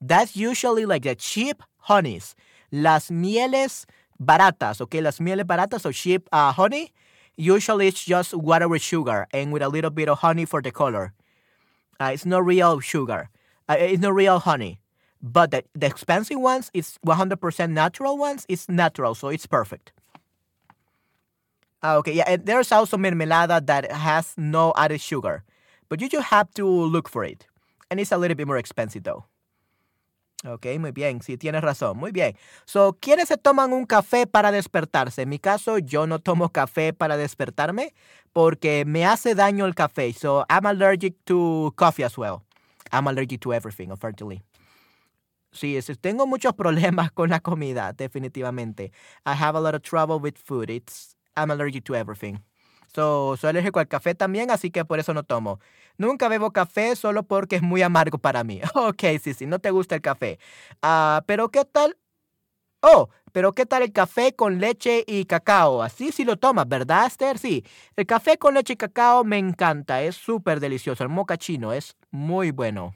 [0.00, 2.34] That's usually like the cheap honeys.
[2.70, 3.86] Las mieles
[4.20, 5.00] baratas, okay?
[5.00, 6.92] Las mieles baratas or cheap uh, honey,
[7.36, 10.70] usually it's just water with sugar and with a little bit of honey for the
[10.70, 11.12] color.
[12.00, 13.30] Uh, it's not real sugar.
[13.68, 14.80] Uh, it's not real honey.
[15.20, 19.92] But the, the expensive ones, it's 100% natural ones, it's natural, so it's perfect.
[21.82, 25.44] Ah, okay, yeah, and there's also mermelada that has no added sugar.
[25.88, 27.46] But you just have to look for it.
[27.90, 29.24] And it's a little bit more expensive though.
[30.44, 32.36] Ok, muy bien, sí, tienes razón, muy bien.
[32.64, 35.22] So, ¿quiénes se toman un café para despertarse?
[35.22, 37.92] En mi caso, yo no tomo café para despertarme
[38.32, 40.12] porque me hace daño el café.
[40.12, 42.44] So, I'm allergic to coffee as well.
[42.92, 44.44] I'm allergic to everything, unfortunately.
[45.50, 48.92] Sí, tengo muchos problemas con la comida, definitivamente.
[49.26, 50.70] I have a lot of trouble with food.
[50.70, 52.44] It's, I'm allergic to everything.
[52.94, 55.60] So, soy alérgico al café también, así que por eso no tomo.
[55.98, 58.60] Nunca bebo café solo porque es muy amargo para mí.
[58.74, 60.38] Ok, sí, sí, no te gusta el café.
[60.82, 61.96] Ah, pero ¿qué tal?
[62.82, 65.82] Oh, pero ¿qué tal el café con leche y cacao?
[65.82, 67.38] Así sí lo tomas, ¿verdad, Esther?
[67.38, 67.64] Sí.
[67.96, 71.02] El café con leche y cacao me encanta, es súper delicioso.
[71.04, 72.94] El mocachino es muy bueno.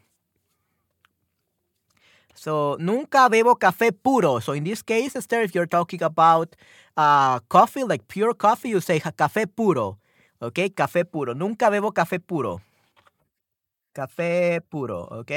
[2.42, 4.40] So, nunca bebo café puro.
[4.40, 6.56] So, in this case, Esther, if you're talking about
[6.96, 10.00] uh, coffee, like pure coffee, you say "Ja- café puro.
[10.40, 11.34] Okay, café puro.
[11.34, 12.60] Nunca bebo café puro.
[13.94, 15.30] Café puro, ¿ok?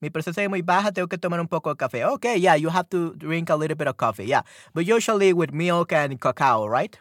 [0.00, 2.04] Mi presencia es muy baja, tengo que tomar un poco de café.
[2.04, 4.42] Okay, yeah, you have to drink a little bit of coffee, yeah.
[4.74, 6.96] But usually with milk and cacao, right?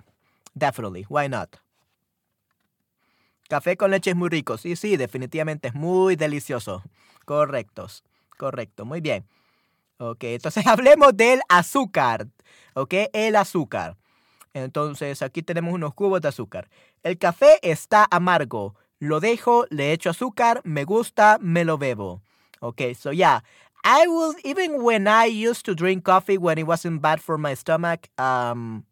[0.57, 1.59] Definitely, why not?
[3.49, 4.57] Café con leche es muy rico.
[4.57, 6.81] Sí, sí, definitivamente es muy delicioso.
[7.25, 8.03] Correctos,
[8.37, 9.25] correcto, muy bien.
[9.97, 12.27] Ok, entonces hablemos del azúcar.
[12.73, 13.97] Ok, el azúcar.
[14.53, 16.69] Entonces aquí tenemos unos cubos de azúcar.
[17.01, 18.75] El café está amargo.
[18.99, 22.21] Lo dejo, le echo azúcar, me gusta, me lo bebo.
[22.61, 23.41] Okay, so yeah,
[23.83, 27.55] I will even when I used to drink coffee when it wasn't bad for my
[27.55, 28.85] stomach, um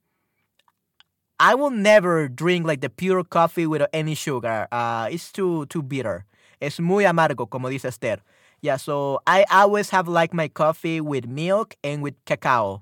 [1.40, 4.68] I will never drink like the pure coffee with any sugar.
[4.72, 6.26] Uh it's too too bitter.
[6.60, 8.22] Es muy amargo, como dice Esther.
[8.62, 12.82] Yeah, so I always have like my coffee with milk and with cacao.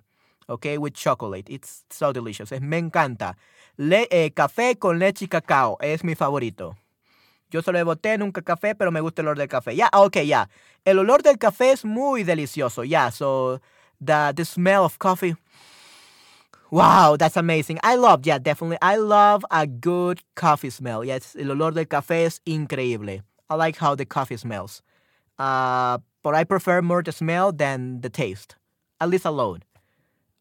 [0.50, 1.48] Okay, with chocolate.
[1.50, 2.52] It's so delicious.
[2.52, 3.36] Es- me encanta.
[3.78, 6.76] Le- eh, café con leche y cacao es mi favorito.
[7.52, 9.76] Yo solo bebo té, nunca café, pero me gusta el olor del café.
[9.76, 10.50] Ya, ok, ya.
[10.86, 12.84] El olor del café es muy delicioso.
[12.84, 13.60] Yeah, so
[14.02, 15.36] the, the smell of coffee.
[16.72, 17.80] Wow, that's amazing.
[17.84, 18.78] I love, yeah, definitely.
[18.82, 21.04] I love a good coffee smell.
[21.04, 23.24] Yes, el olor del café es increíble.
[23.50, 24.82] I like how the coffee smells.
[25.40, 28.58] Uh, but I prefer more the smell than the taste,
[29.00, 29.64] at least alone.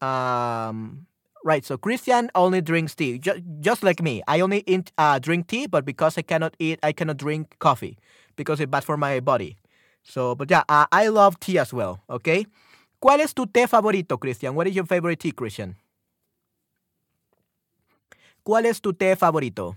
[0.01, 1.07] Um,
[1.43, 1.63] right.
[1.65, 4.21] So Christian only drinks tea, ju- just like me.
[4.27, 7.97] I only eat, uh, drink tea, but because I cannot eat, I cannot drink coffee
[8.35, 9.57] because it's bad for my body.
[10.03, 12.01] So, but yeah, uh, I love tea as well.
[12.09, 12.45] Okay.
[13.01, 14.55] ¿Cuál es tu té favorito, Christian?
[14.55, 15.77] What is your favorite tea, Christian?
[18.43, 19.75] ¿Cuál es tu té favorito?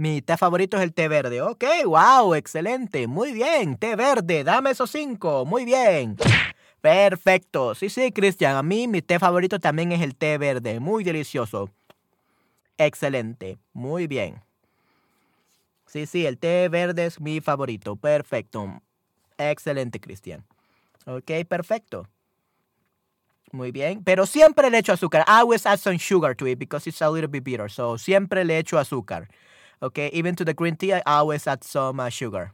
[0.00, 1.42] Mi té favorito es el té verde.
[1.42, 3.06] Ok, wow, excelente.
[3.06, 3.76] Muy bien.
[3.76, 5.44] Té verde, dame esos cinco.
[5.44, 6.16] Muy bien.
[6.80, 7.74] Perfecto.
[7.74, 8.56] Sí, sí, Cristian.
[8.56, 10.80] A mí mi té favorito también es el té verde.
[10.80, 11.68] Muy delicioso.
[12.78, 13.58] Excelente.
[13.74, 14.40] Muy bien.
[15.84, 17.94] Sí, sí, el té verde es mi favorito.
[17.94, 18.80] Perfecto.
[19.36, 20.46] Excelente, Cristian.
[21.04, 22.08] Ok, perfecto.
[23.52, 24.02] Muy bien.
[24.02, 25.26] Pero siempre le echo azúcar.
[25.28, 27.70] I always add some sugar to it because it's a little bit bitter.
[27.70, 29.28] So siempre le echo azúcar.
[29.80, 32.52] Ok, even to the green tea, I always add some uh, sugar.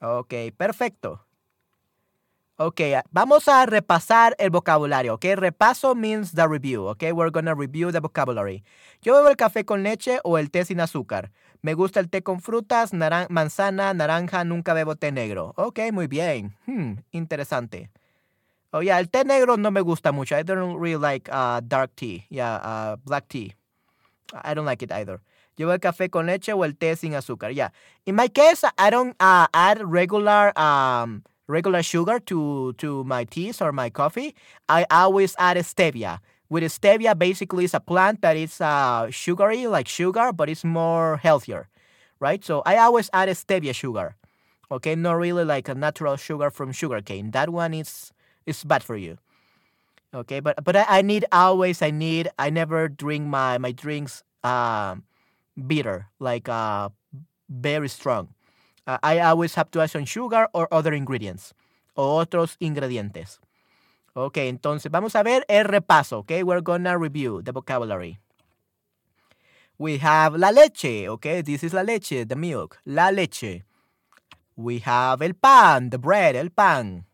[0.00, 1.20] Ok, perfecto.
[2.56, 2.80] Ok,
[3.10, 5.14] vamos a repasar el vocabulario.
[5.14, 6.86] Ok, repaso means the review.
[6.86, 8.62] Ok, we're gonna review the vocabulary.
[9.02, 11.32] Yo bebo el café con leche o el té sin azúcar.
[11.62, 12.92] Me gusta el té con frutas,
[13.28, 15.52] manzana, naranja, nunca bebo té negro.
[15.56, 16.56] Ok, muy bien.
[16.66, 17.90] Hmm, interesante.
[18.70, 20.36] Oh, yeah, el té negro no me gusta mucho.
[20.36, 22.26] I don't really like uh, dark tea.
[22.28, 23.54] Yeah, uh, black tea.
[24.32, 25.20] I don't like it either.
[25.56, 27.54] Llevo el café con leche o el té sin azúcar.
[27.54, 27.70] Yeah.
[28.06, 33.60] In my case, I don't uh, add regular um, regular sugar to to my teas
[33.60, 34.34] or my coffee,
[34.68, 36.20] I always add stevia.
[36.48, 41.16] With stevia, basically, it's a plant that is uh, sugary, like sugar, but it's more
[41.16, 41.68] healthier,
[42.20, 42.44] right?
[42.44, 44.16] So I always add stevia sugar.
[44.70, 47.30] Okay, not really like a natural sugar from sugarcane.
[47.32, 48.12] That one is
[48.46, 49.18] is bad for you.
[50.14, 54.22] Okay, but but I, I need always I need I never drink my my drinks
[54.42, 54.96] uh,
[55.56, 56.88] bitter like uh
[57.48, 58.28] very strong.
[58.86, 61.54] Uh, I always have to add some sugar or other ingredients.
[61.96, 63.38] Otros ingredientes.
[64.14, 66.18] Ok, entonces vamos a ver el repaso.
[66.18, 68.18] Ok, we're gonna review the vocabulary.
[69.78, 71.08] We have la leche.
[71.08, 72.78] Okay, this is la leche, the milk.
[72.86, 73.64] La leche.
[74.56, 77.06] We have el pan, the bread, el pan.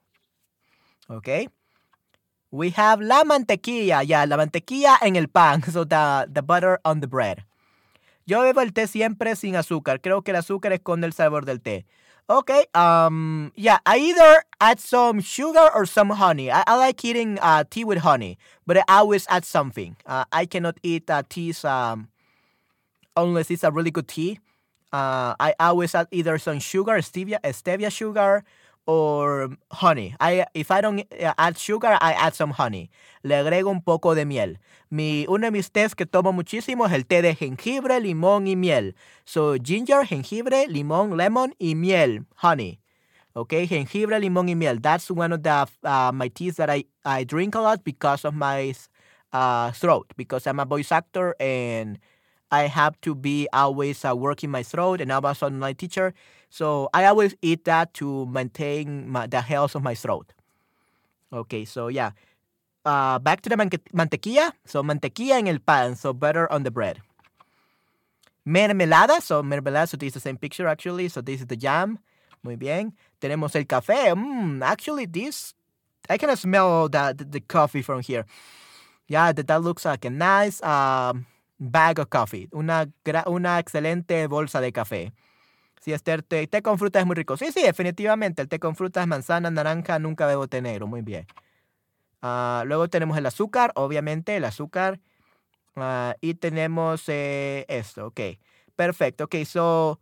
[1.09, 1.48] Okay.
[2.50, 4.07] We have la mantequilla.
[4.07, 5.62] Yeah, la mantequilla en el pan.
[5.70, 7.44] So the, the butter on the bread.
[8.31, 10.01] Yo bebo el té siempre sin azúcar.
[10.01, 11.85] Creo que el azúcar esconde el sabor del té.
[12.29, 16.49] Okay, um, yeah, I either add some sugar or some honey.
[16.49, 18.38] I, I like eating uh, tea with honey,
[18.69, 19.97] but I always add something.
[20.07, 22.07] Uh, I cannot eat uh, teas um,
[23.16, 24.38] unless it's a really good tea.
[24.93, 28.45] Uh, I always add either some sugar, stevia, stevia sugar,
[28.90, 30.16] or honey.
[30.18, 31.07] I, if I don't
[31.38, 32.90] add sugar, I add some honey.
[33.22, 34.59] Le agrego un poco de miel.
[34.90, 38.57] Mi, uno de mis tés que tomo muchísimo es el té de jengibre, limón y
[38.57, 38.94] miel.
[39.24, 42.81] So, ginger, jengibre, limón, lemon y miel, honey.
[43.37, 44.81] Okay, jengibre, limón y miel.
[44.83, 48.35] That's one of the uh, my teas that I, I drink a lot because of
[48.35, 48.74] my
[49.33, 52.00] uh, throat, because I'm a voice actor and
[52.50, 56.12] I have to be always uh, working my throat, and I'm also an online teacher.
[56.51, 60.33] So I always eat that to maintain my, the health of my throat.
[61.33, 62.11] Okay, so yeah.
[62.85, 64.53] Uh, back to the mantequilla.
[64.67, 67.01] So mantequilla en el pan, so butter on the bread.
[68.47, 71.09] Mermelada, so mermelada, so this is the same picture actually.
[71.09, 72.01] So this is the jam.
[72.43, 72.95] Muy bien.
[73.21, 74.15] Tenemos el café.
[74.15, 75.55] Mm, actually, this,
[76.09, 78.25] I can smell the, the coffee from here.
[79.07, 81.27] Yeah, that, that looks like a nice um,
[81.61, 82.49] bag of coffee.
[82.55, 82.89] Una,
[83.27, 85.13] una excelente bolsa de café.
[85.81, 87.37] Sí, Esther, té, té con fruta es muy rico.
[87.37, 88.43] Sí, sí, definitivamente.
[88.43, 90.87] El té con frutas, manzana, naranja, nunca bebo té negro.
[90.87, 91.27] Muy bien.
[92.23, 95.01] Uh, luego tenemos el azúcar, obviamente, el azúcar.
[95.77, 98.21] Uh, y tenemos eh, esto, ok.
[98.77, 99.37] Perfecto, ok.
[99.47, 100.01] So,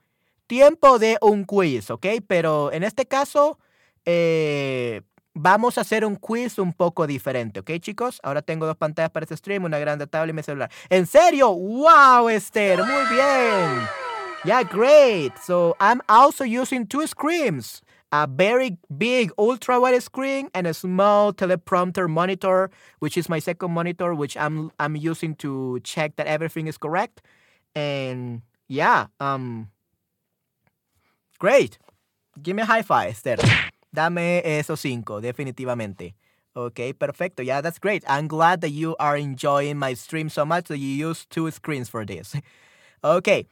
[0.48, 2.06] tiempo de un quiz, ok.
[2.26, 3.60] Pero en este caso,
[4.04, 5.02] eh,
[5.34, 8.18] vamos a hacer un quiz un poco diferente, ¿ok, chicos?
[8.24, 10.70] Ahora tengo dos pantallas para este stream, una grande tablet y mi celular.
[10.88, 11.52] ¿En serio?
[11.52, 12.78] ¡Wow, Esther!
[12.78, 14.07] ¡Muy bien!
[14.44, 15.38] Yeah, great.
[15.38, 21.32] So I'm also using two screens a very big ultra wide screen and a small
[21.32, 22.70] teleprompter monitor,
[23.00, 27.20] which is my second monitor, which I'm I'm using to check that everything is correct.
[27.74, 29.68] And yeah, um
[31.38, 31.78] great.
[32.42, 33.36] Give me a high five, Esther.
[33.94, 36.14] Dame esos cinco, definitivamente.
[36.56, 37.42] Okay, perfecto.
[37.42, 38.04] Yeah, that's great.
[38.08, 41.88] I'm glad that you are enjoying my stream so much that you use two screens
[41.88, 42.34] for this.
[43.04, 43.46] okay.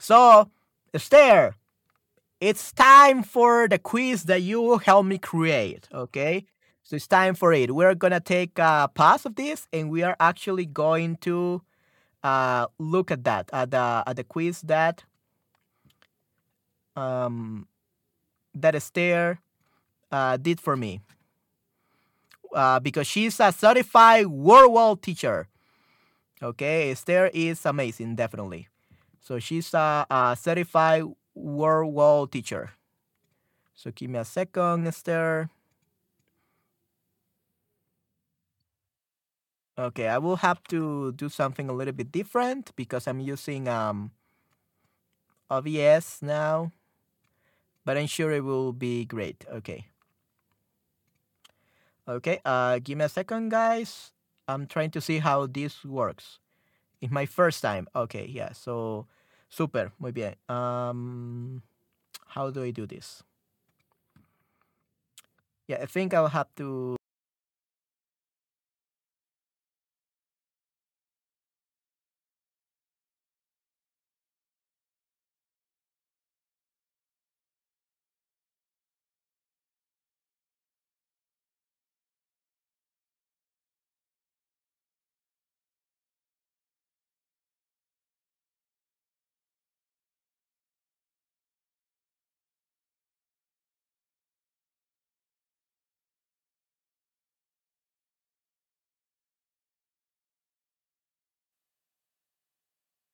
[0.00, 0.48] So,
[0.94, 1.56] Esther,
[2.40, 6.46] it's time for the quiz that you helped me create, okay?
[6.82, 7.74] So it's time for it.
[7.74, 11.60] We're going to take a pause of this and we are actually going to
[12.24, 15.04] uh, look at that, at the, at the quiz that
[16.96, 17.68] um,
[18.54, 19.38] that Esther
[20.10, 21.02] uh, did for me.
[22.54, 25.46] Uh, because she's a certified world world teacher.
[26.42, 28.66] Okay, Esther is amazing, definitely.
[29.20, 31.04] So she's a, a certified
[31.36, 32.70] WordWall teacher.
[33.74, 35.48] So give me a second, Esther.
[39.78, 44.10] Okay, I will have to do something a little bit different because I'm using um,
[45.48, 46.72] OBS now,
[47.84, 49.46] but I'm sure it will be great.
[49.50, 49.86] Okay.
[52.06, 54.12] Okay, uh, give me a second, guys.
[54.48, 56.40] I'm trying to see how this works.
[57.00, 57.88] It's my first time.
[57.94, 58.52] Okay, yeah.
[58.52, 59.06] So,
[59.48, 60.34] super, muy bien.
[60.48, 61.62] Um,
[62.28, 63.22] how do I do this?
[65.66, 66.99] Yeah, I think I'll have to.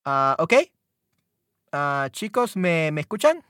[0.07, 0.55] Ah, ok.
[1.73, 3.43] Ah, chicos, ¿me, ¿me escuchan?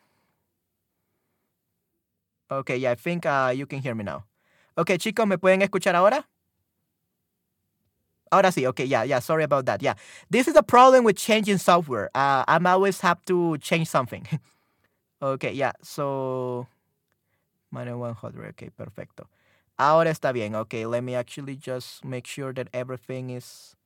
[2.50, 4.24] Okay, yeah, I think uh, you can hear me now.
[4.78, 6.24] Okay, chicos, ¿me pueden escuchar ahora?
[8.32, 9.82] Ahora sí, okay, yeah, yeah, sorry about that.
[9.82, 9.94] Yeah,
[10.30, 12.08] this is a problem with changing software.
[12.14, 14.26] Uh, I'm always have to change something.
[15.22, 16.66] okay, yeah, so...
[17.70, 19.26] Minus 100, okay, perfecto.
[19.78, 23.76] Ahora está bien, okay, let me actually just make sure that everything is...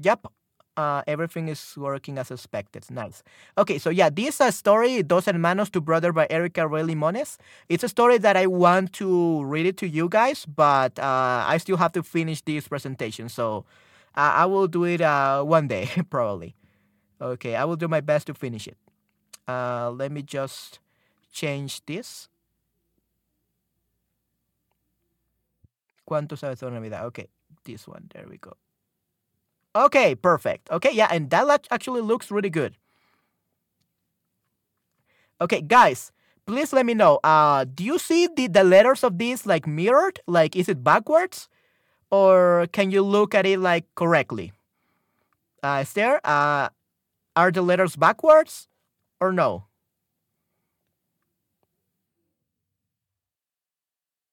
[0.00, 0.28] Yep,
[0.78, 2.88] uh, everything is working as expected.
[2.88, 3.24] Nice.
[3.58, 7.36] Okay, so yeah, this is a story, Dos Hermanos to Brother by Erica Ray Limones.
[7.68, 11.58] It's a story that I want to read it to you guys, but uh, I
[11.58, 13.28] still have to finish this presentation.
[13.28, 13.66] So
[14.14, 16.54] uh, I will do it uh, one day, probably.
[17.20, 18.78] Okay, I will do my best to finish it.
[19.48, 20.78] Uh, let me just
[21.32, 22.28] change this.
[26.08, 27.04] ¿Cuánto sabes de Navidad?
[27.06, 27.26] Okay,
[27.64, 28.08] this one.
[28.14, 28.54] There we go.
[29.76, 30.70] Okay, perfect.
[30.70, 32.76] Okay, yeah, and that actually looks really good.
[35.40, 36.10] Okay, guys,
[36.46, 37.20] please let me know.
[37.22, 40.20] Uh, do you see the, the letters of this like mirrored?
[40.26, 41.48] Like, is it backwards?
[42.10, 44.52] Or can you look at it like correctly?
[45.62, 46.68] Uh, is there, uh,
[47.36, 48.68] are the letters backwards
[49.20, 49.66] or no?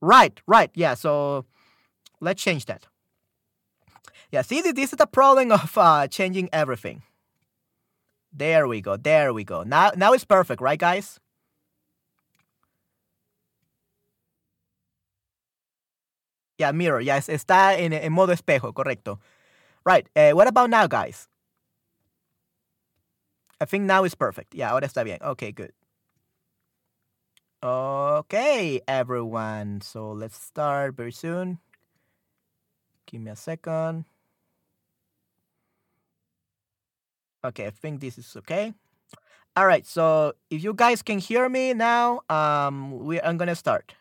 [0.02, 1.46] Right, right, yeah, so
[2.22, 2.88] let's change that.
[4.32, 7.04] Yeah, see, this is the problem of uh, changing everything.
[8.34, 8.98] There we go.
[8.98, 9.64] There we go.
[9.64, 11.20] Now, now it's perfect, right, guys?
[16.58, 17.02] Yeah, mirror.
[17.02, 19.20] Yes, está en, en modo espejo, correcto.
[19.86, 20.08] Right.
[20.16, 21.28] Uh, what about now, guys?
[23.60, 24.56] I think now it's perfect.
[24.56, 25.20] Yeah, ahora está bien.
[25.22, 25.72] Okay, good.
[27.64, 29.82] Okay, everyone.
[29.82, 31.60] So let's start very soon.
[33.06, 34.06] Give me a second.
[37.46, 38.74] Okay, I think this is okay.
[39.56, 43.94] All right, so if you guys can hear me now, um, we I'm gonna start.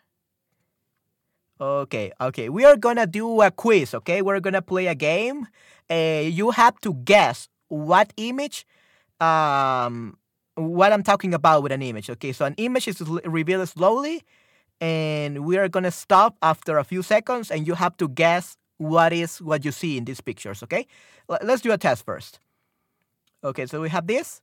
[1.61, 3.93] Okay, okay, we are gonna do a quiz.
[3.93, 5.47] Okay, we're gonna play a game.
[5.89, 8.65] Uh, you have to guess what image,
[9.21, 10.17] um,
[10.55, 12.09] what I'm talking about with an image.
[12.09, 14.23] Okay, so an image is revealed slowly,
[14.81, 19.13] and we are gonna stop after a few seconds, and you have to guess what
[19.13, 20.63] is what you see in these pictures.
[20.63, 20.87] Okay,
[21.29, 22.39] let's do a test first.
[23.45, 24.41] Okay, so we have this.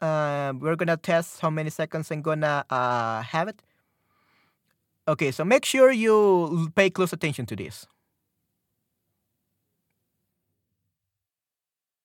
[0.00, 3.62] Um, we're gonna test how many seconds I'm gonna uh, have it.
[5.06, 7.86] Okay, so make sure you pay close attention to this.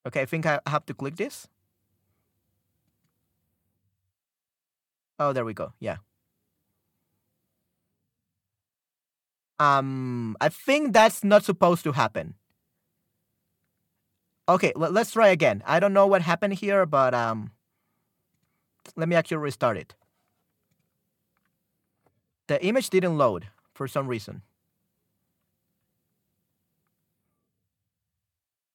[0.06, 1.48] Okay, I think I have to click this.
[5.18, 5.72] Oh, there we go.
[5.80, 5.98] Yeah.
[9.60, 12.36] Um, I think that's not supposed to happen.
[14.50, 15.62] Okay, l- let's try again.
[15.68, 17.52] I don't know what happened here, but um,
[18.96, 19.94] let me actually restart it.
[22.48, 24.42] The image didn't load for some reason.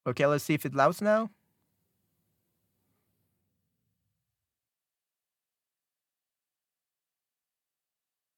[0.07, 1.31] Okay, let's see if it loads now.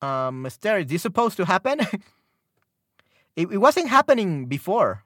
[0.00, 1.80] Um, is this supposed to happen?
[3.36, 5.05] it, it wasn't happening before.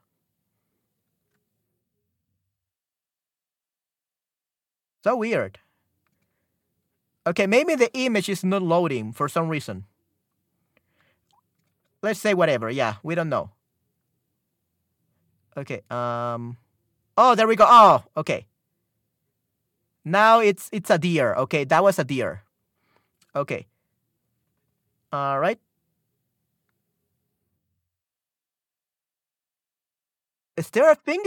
[5.02, 5.58] So weird.
[7.26, 9.84] Okay, maybe the image is not loading for some reason.
[12.02, 12.70] Let's say whatever.
[12.70, 13.50] Yeah, we don't know.
[15.56, 15.82] Okay.
[15.90, 16.56] Um.
[17.16, 17.66] Oh, there we go.
[17.68, 18.46] Oh, okay.
[20.04, 21.34] Now it's it's a deer.
[21.34, 22.42] Okay, that was a deer.
[23.36, 23.66] Okay.
[25.12, 25.58] All right.
[30.56, 31.22] Is there a thing?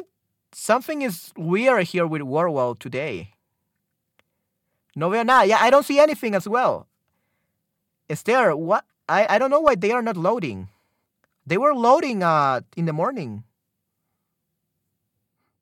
[0.53, 3.32] Something is weird here with WordWall today.
[4.95, 5.47] No veo nada.
[5.47, 6.87] Yeah, I don't see anything as well.
[8.09, 8.85] Is there what?
[9.09, 10.69] I, I don't know why they are not loading.
[11.45, 13.43] They were loading uh in the morning.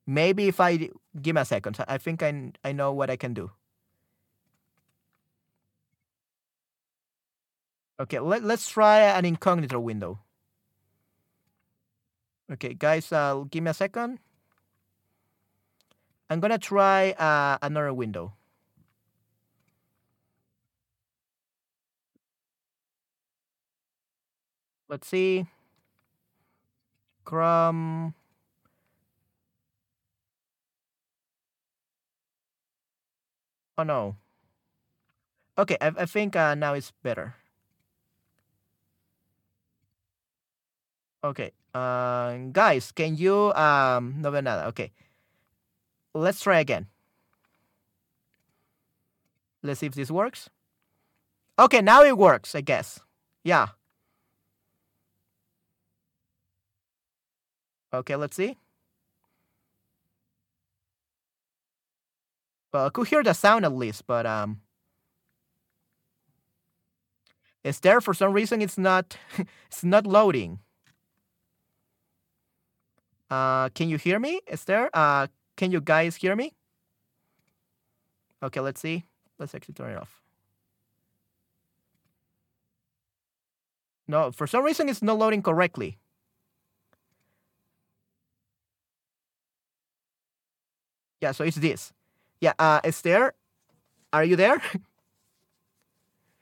[0.06, 3.34] Maybe if I give me a second, I think I I know what I can
[3.34, 3.50] do.
[8.00, 10.18] Okay, let, let's try an incognito window.
[12.50, 14.18] Okay, guys, uh, give me a second.
[16.28, 18.34] I'm gonna try uh, another window.
[24.92, 25.46] Let's see.
[27.24, 28.12] Chrome.
[33.78, 34.16] Oh no.
[35.56, 37.36] Okay, I, I think uh, now it's better.
[41.24, 44.66] Okay, uh, guys, can you um no nada?
[44.76, 44.92] Okay,
[46.12, 46.88] let's try again.
[49.62, 50.50] Let's see if this works.
[51.58, 52.54] Okay, now it works.
[52.54, 53.00] I guess.
[53.42, 53.68] Yeah.
[57.94, 58.56] Okay, let's see.
[62.72, 64.62] Well, I could hear the sound at least, but um,
[67.62, 68.62] it's there for some reason.
[68.62, 69.16] It's not.
[69.66, 70.60] it's not loading.
[73.30, 74.40] Uh, can you hear me?
[74.46, 74.90] Is there?
[74.94, 75.26] Uh,
[75.56, 76.54] can you guys hear me?
[78.42, 79.04] Okay, let's see.
[79.38, 80.20] Let's actually turn it off.
[84.08, 85.98] No, for some reason it's not loading correctly.
[91.22, 91.92] Yeah, so it's this.
[92.40, 93.32] Yeah, uh, Esther,
[94.12, 94.60] are you there?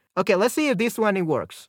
[0.16, 1.68] okay, let's see if this one it works.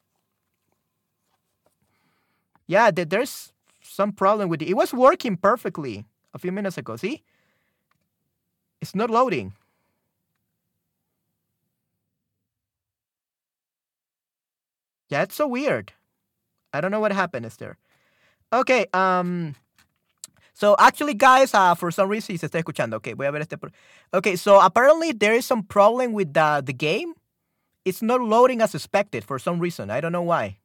[2.68, 3.52] Yeah, there's
[3.84, 4.70] some problem with it.
[4.70, 6.96] It was working perfectly a few minutes ago.
[6.96, 7.22] See?
[8.80, 9.54] It's not loading.
[15.10, 15.92] Yeah, it's so weird.
[16.74, 17.78] I don't know what happened, Esther.
[18.54, 19.56] Okay, um,
[20.62, 22.94] so actually, guys, uh, for some reason se está escuchando.
[22.98, 23.58] Okay, voy a ver este.
[24.14, 27.16] Okay, so apparently there is some problem with the the game.
[27.84, 29.90] It's not loading as expected for some reason.
[29.90, 30.60] I don't know why.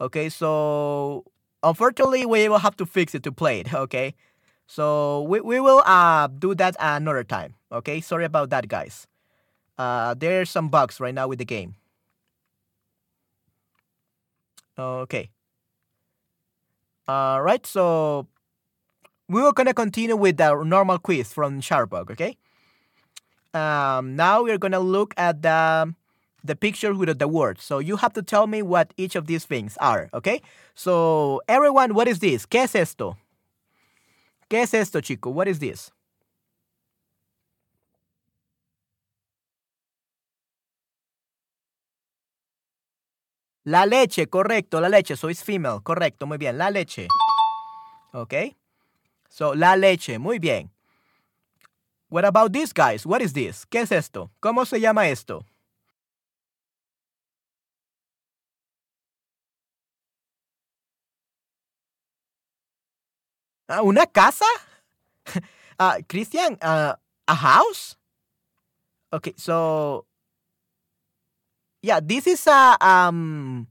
[0.00, 1.24] Okay, so
[1.62, 3.74] unfortunately we will have to fix it to play it.
[3.84, 4.14] Okay,
[4.66, 7.60] so we we will uh do that another time.
[7.68, 9.06] Okay, sorry about that, guys.
[9.76, 11.76] Uh, there's some bugs right now with the game.
[14.78, 15.28] Okay.
[17.06, 18.28] All right, so
[19.28, 22.36] we are gonna continue with the normal quiz from Sharbug, okay?
[23.52, 25.94] Um, now we're gonna look at the
[26.42, 27.64] the picture with the words.
[27.64, 30.42] So you have to tell me what each of these things are, okay?
[30.74, 32.44] So everyone, what is this?
[32.44, 33.16] ¿Qué es esto?
[34.50, 35.30] ¿Qué es esto, chico?
[35.30, 35.90] What is this?
[43.64, 45.16] La leche, correcto, la leche.
[45.16, 47.08] So it's female, correcto, muy bien, la leche.
[48.14, 48.54] Okay.
[49.34, 50.70] So, la leche, muy bien.
[52.08, 53.04] What about this, guys?
[53.04, 53.66] What is this?
[53.66, 54.30] ¿Qué es esto?
[54.40, 55.44] ¿Cómo se llama esto?
[63.68, 64.44] Ah, ¿Una casa?
[65.80, 66.94] uh, Christian, uh,
[67.26, 67.96] a house?
[69.12, 70.06] Okay, so
[71.82, 73.66] yeah, this is a um,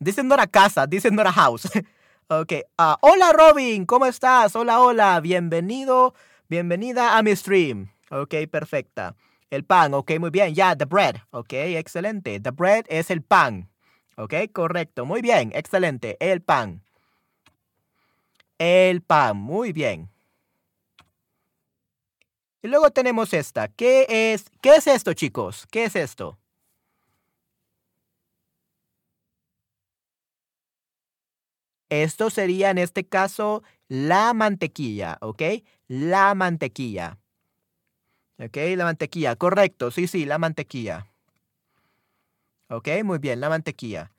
[0.00, 0.86] this is not a casa.
[0.88, 1.66] This is not a house.
[2.32, 2.52] Ok.
[2.78, 4.54] Uh, hola Robin, ¿cómo estás?
[4.54, 5.18] Hola, hola.
[5.18, 6.14] Bienvenido,
[6.48, 7.90] bienvenida a mi stream.
[8.08, 9.16] Ok, perfecta.
[9.50, 10.54] El pan, ok, muy bien.
[10.54, 11.16] Ya, the bread.
[11.32, 12.38] Ok, excelente.
[12.38, 13.68] The bread es el pan.
[14.16, 15.04] Ok, correcto.
[15.04, 16.16] Muy bien, excelente.
[16.20, 16.84] El pan.
[18.58, 20.08] El pan, muy bien.
[22.62, 23.66] Y luego tenemos esta.
[23.66, 25.66] ¿Qué es, qué es esto, chicos?
[25.68, 26.38] ¿Qué es esto?
[31.90, 35.42] Esto sería en este caso la mantequilla, ¿ok?
[35.88, 37.18] La mantequilla.
[38.38, 38.56] ¿Ok?
[38.76, 39.90] La mantequilla, correcto.
[39.90, 41.08] Sí, sí, la mantequilla.
[42.68, 42.88] ¿Ok?
[43.04, 44.12] Muy bien, la mantequilla.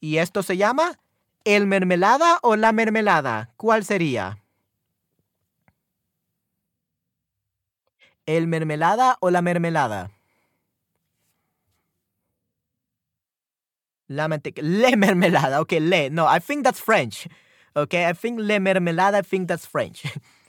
[0.00, 1.00] ¿Y esto se llama
[1.44, 3.50] el mermelada o la mermelada?
[3.56, 4.38] ¿Cuál sería?
[8.24, 10.15] ¿El mermelada o la mermelada?
[14.08, 14.62] La manteca.
[14.62, 15.60] Le mermelada.
[15.60, 16.10] Okay, le.
[16.10, 17.28] No, I think that's French.
[17.74, 20.04] Okay, I think le mermelada, I think that's French.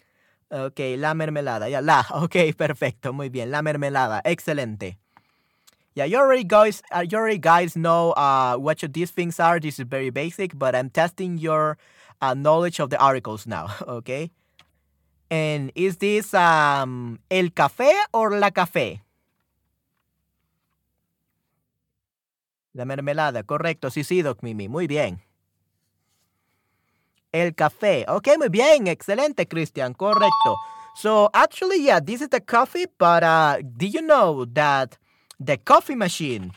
[0.51, 1.69] okay, la mermelada.
[1.69, 2.03] Yeah, la.
[2.23, 3.13] Okay, perfecto.
[3.13, 3.51] Muy bien.
[3.51, 4.21] La mermelada.
[4.23, 4.97] Excelente.
[5.95, 9.59] Yeah, you already guys, uh, you already guys know uh, what these things are.
[9.59, 11.79] This is very basic, but I'm testing your
[12.21, 13.73] uh, knowledge of the articles now.
[13.81, 14.29] Okay.
[15.31, 18.99] And is this um, el café or la café?
[22.77, 23.89] La mermelada, correcto.
[23.89, 24.69] Sí, sí, Doc Mimi.
[24.69, 25.19] Muy bien.
[27.31, 28.05] El café.
[28.07, 28.85] Okay, muy bien.
[28.85, 29.95] Excelente, Christian.
[29.95, 30.55] Correcto.
[30.95, 34.99] So actually, yeah, this is the coffee, but uh, did you know that
[35.39, 36.51] the coffee machine,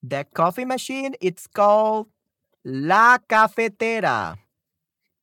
[0.00, 2.06] the coffee machine, it's called
[2.64, 4.38] la cafetera.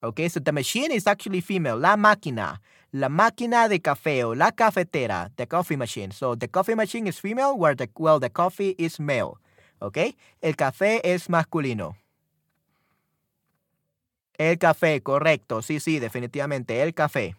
[0.02, 2.58] Okay, so the machine is actually female, la máquina,
[2.92, 6.12] la máquina de café o la cafetera, the coffee machine.
[6.12, 9.38] So the coffee machine is female, where the well the coffee is male.
[9.80, 11.96] Okay, el café es masculino.
[14.38, 15.60] El café, correcto.
[15.62, 17.36] Sí, sí, definitivamente, el café.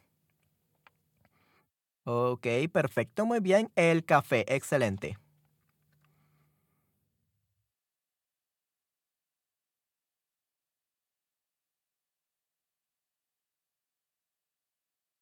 [2.03, 3.71] Ok, perfecto, muy bien.
[3.75, 5.17] El café, excelente.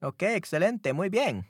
[0.02, 1.46] Ok, excelente, muy bien.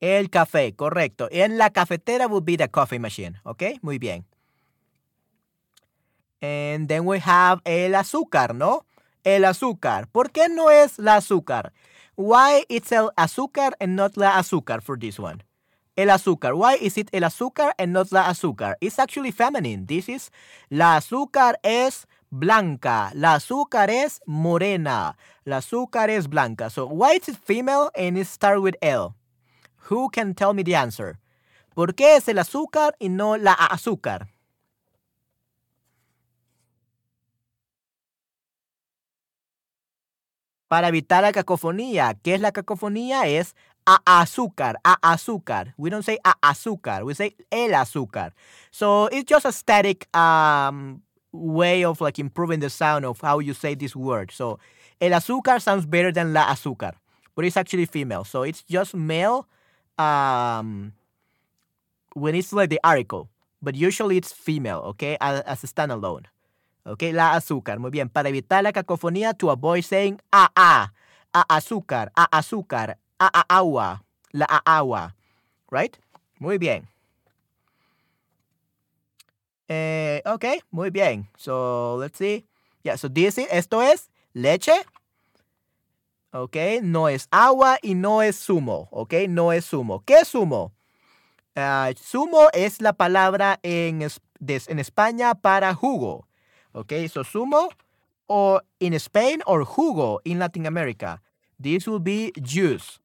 [0.00, 1.28] El café, correcto.
[1.30, 3.40] En la cafetera would be the coffee machine.
[3.44, 4.26] Ok, muy bien.
[6.40, 8.84] And then we have el azúcar, ¿no?
[9.22, 10.08] El azúcar.
[10.08, 11.72] ¿Por qué no es la azúcar?
[12.16, 15.44] Why it's el azúcar and not la azúcar for this one?
[15.94, 16.54] El azúcar.
[16.54, 18.76] Why is it el azúcar and not la azúcar?
[18.80, 19.86] It's actually feminine.
[19.86, 20.30] This is
[20.70, 23.10] la azúcar es blanca.
[23.14, 25.16] La azúcar es morena.
[25.44, 26.70] La azúcar es blanca.
[26.70, 29.14] So why is it female and it start with L?
[29.90, 31.18] Who can tell me the answer?
[31.74, 34.28] ¿Por qué es el azúcar y no la azúcar?
[40.68, 42.14] Para evitar la cacofonía.
[42.22, 43.26] ¿Qué es la cacofonía?
[43.26, 43.54] Es
[43.86, 45.74] a azúcar, a azúcar.
[45.76, 48.32] We don't say a azúcar, we say el azúcar.
[48.70, 51.02] So it's just a static um,
[51.32, 54.30] way of like improving the sound of how you say this word.
[54.32, 54.58] So
[55.00, 56.92] el azúcar sounds better than la azúcar,
[57.34, 58.24] but it's actually female.
[58.24, 59.46] So it's just male
[59.98, 60.92] um,
[62.14, 63.28] when it's like the article,
[63.60, 66.26] but usually it's female, okay, as, as a standalone.
[66.84, 67.78] Okay, la azúcar.
[67.78, 68.08] Muy bien.
[68.08, 70.92] Para evitar la cacofonía, to avoid saying a a,
[71.32, 72.96] a azúcar, a azúcar,
[73.48, 74.02] agua,
[74.32, 75.14] la agua,
[75.70, 75.96] right?
[76.38, 76.88] Muy bien.
[79.68, 81.28] Eh, ok, muy bien.
[81.36, 82.44] So, let's see.
[82.82, 84.74] Yeah, so this is, esto es leche.
[86.32, 88.88] Ok, no es agua y no es zumo.
[88.90, 90.02] Ok, no es zumo.
[90.04, 90.72] ¿Qué es zumo?
[91.54, 96.26] Uh, zumo es la palabra en, en España para jugo.
[96.72, 97.68] Ok, so zumo
[98.28, 101.20] or in Spain or jugo in Latin America.
[101.60, 102.98] This will be juice.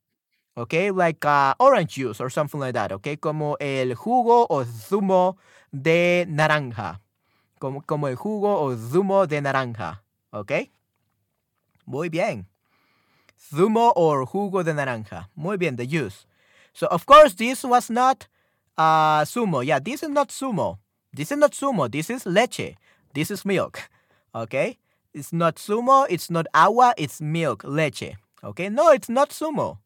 [0.57, 2.91] Okay, like uh, orange juice or something like that.
[2.91, 5.37] Okay, como el jugo o zumo
[5.71, 6.99] de naranja.
[7.59, 10.01] Como, como el jugo o zumo de naranja.
[10.33, 10.71] Okay.
[11.85, 12.47] Muy bien.
[13.37, 15.29] Zumo or jugo de naranja.
[15.35, 16.25] Muy bien, the juice.
[16.73, 18.27] So, of course, this was not
[18.77, 19.63] uh, sumo.
[19.63, 20.79] Yeah, this is not sumo.
[21.13, 21.89] This is not sumo.
[21.89, 22.75] This is leche.
[23.13, 23.89] This is milk.
[24.35, 24.77] Okay?
[25.15, 26.05] It's not sumo.
[26.09, 26.93] It's not agua.
[26.95, 28.17] It's milk, leche.
[28.43, 28.69] Okay?
[28.69, 29.79] No, it's not sumo.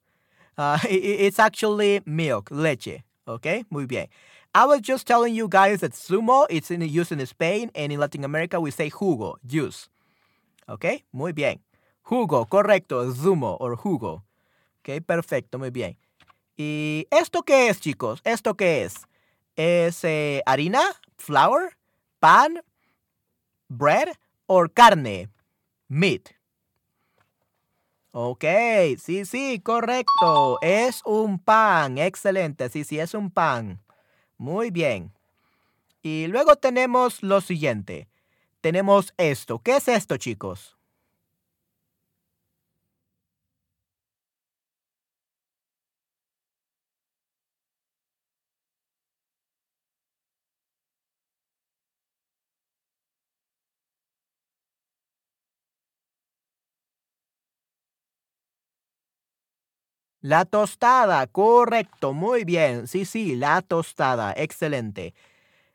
[0.57, 3.03] Uh, it, it's actually milk, leche.
[3.27, 3.63] Okay?
[3.69, 4.07] Muy bien.
[4.53, 7.99] I was just telling you guys that sumo it's in use in Spain and in
[7.99, 9.89] Latin America we say jugo, juice.
[10.67, 11.03] Okay?
[11.13, 11.59] Muy bien.
[12.03, 14.23] Jugo, correcto, zumo or jugo.
[14.79, 15.95] Ok, perfecto, muy bien.
[16.57, 18.19] ¿Y esto qué es, chicos?
[18.25, 19.07] ¿Esto qué es?
[19.55, 20.81] ¿Es eh, harina,
[21.17, 21.77] flour,
[22.19, 22.61] pan,
[23.69, 24.09] bread
[24.47, 25.29] or carne,
[25.87, 26.33] meat?
[28.13, 28.43] Ok,
[28.97, 30.59] sí, sí, correcto.
[30.61, 31.97] Es un pan.
[31.97, 32.69] Excelente.
[32.69, 33.81] Sí, sí, es un pan.
[34.37, 35.13] Muy bien.
[36.01, 38.09] Y luego tenemos lo siguiente.
[38.61, 39.59] Tenemos esto.
[39.59, 40.77] ¿Qué es esto, chicos?
[60.21, 62.87] La tostada, correcto, muy bien.
[62.87, 65.13] Sí, sí, la tostada, excelente.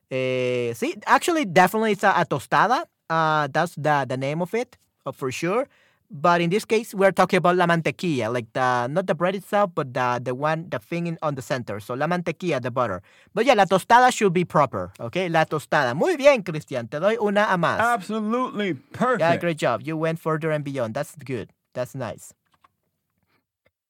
[0.09, 2.85] Eh, sí, actually, definitely it's a, tostada.
[3.11, 5.69] Uh, that's the, the name of it, uh, for sure.
[6.09, 9.73] But in this case, we're talking about la mantequilla, like the not the bread itself,
[9.75, 11.81] but the the one the thing in, on the center.
[11.81, 13.03] So la mantequilla, the butter.
[13.35, 14.93] But yeah, la tostada should be proper.
[15.01, 15.97] Okay, la tostada.
[15.97, 16.87] Muy bien, Cristian.
[16.87, 17.81] Te doy una a más.
[17.81, 19.21] Absolutely perfect.
[19.21, 19.83] Yeah, great job.
[19.83, 20.95] You went further and beyond.
[20.95, 21.51] That's good.
[21.75, 22.33] That's nice.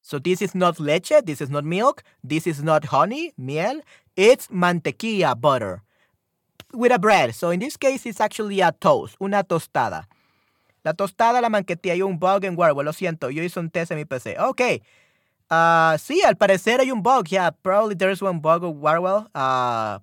[0.07, 3.81] So this is not leche, this is not milk, this is not honey, miel,
[4.15, 5.83] it's mantequilla, butter,
[6.71, 7.35] with a bread.
[7.35, 10.05] So in this case, it's actually a toast, una tostada.
[10.85, 12.77] La tostada, la mantequilla y un bug en Word.
[12.85, 14.37] Lo siento, yo hice un test en mi PC.
[14.39, 14.81] Ok.
[15.51, 17.27] Uh, sí, al parecer hay un bug.
[17.29, 19.27] Yeah, probably there's one bug of WordWall.
[19.35, 19.99] Uh,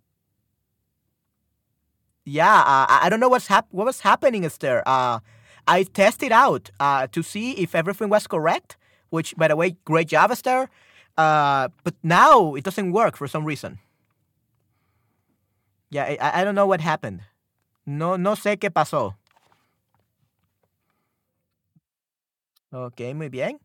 [2.26, 4.82] yeah, uh, I don't know what's hap- what was happening, Esther.
[4.84, 5.20] Uh,
[5.66, 8.76] I tested out uh, to see if everything was correct,
[9.14, 10.68] which, by the way, great job, Esther.
[11.16, 13.78] Uh, but now it doesn't work for some reason.
[15.90, 17.22] Yeah, I, I don't know what happened.
[17.86, 19.14] No, no sé qué pasó.
[22.72, 23.60] Okay, muy bien.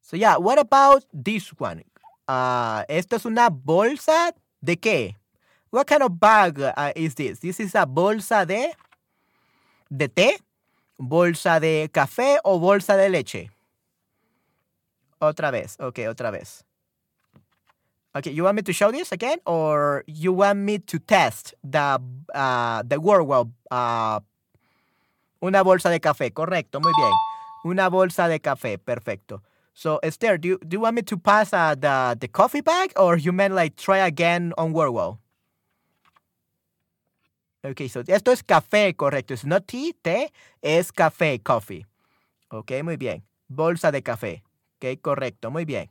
[0.00, 1.84] So yeah, what about this one?
[2.26, 4.32] Uh, esto es una bolsa
[4.64, 5.14] de qué?
[5.70, 7.40] What kind of bag uh, is this?
[7.40, 8.72] This is a bolsa de
[9.90, 10.38] de té,
[10.98, 13.50] bolsa de café o bolsa de leche.
[15.20, 16.64] Otra vez, okay, otra vez.
[18.14, 22.00] Okay, you want me to show this again, or you want me to test the
[22.34, 23.52] uh, the word well?
[23.70, 24.20] Uh,
[25.42, 27.12] una bolsa de café, correcto, muy bien.
[27.64, 29.42] Una bolsa de café, perfecto.
[29.74, 32.92] So Esther, do you, do you want me to pass uh, the the coffee bag,
[32.96, 35.18] or you meant like try again on Wordwell?
[37.64, 39.34] Okay, so esto es café, correcto.
[39.34, 40.30] Es no tea, té,
[40.62, 41.84] es café, coffee.
[42.50, 43.22] Ok, muy bien.
[43.48, 44.42] Bolsa de café.
[44.80, 45.90] Ok, correcto, muy bien.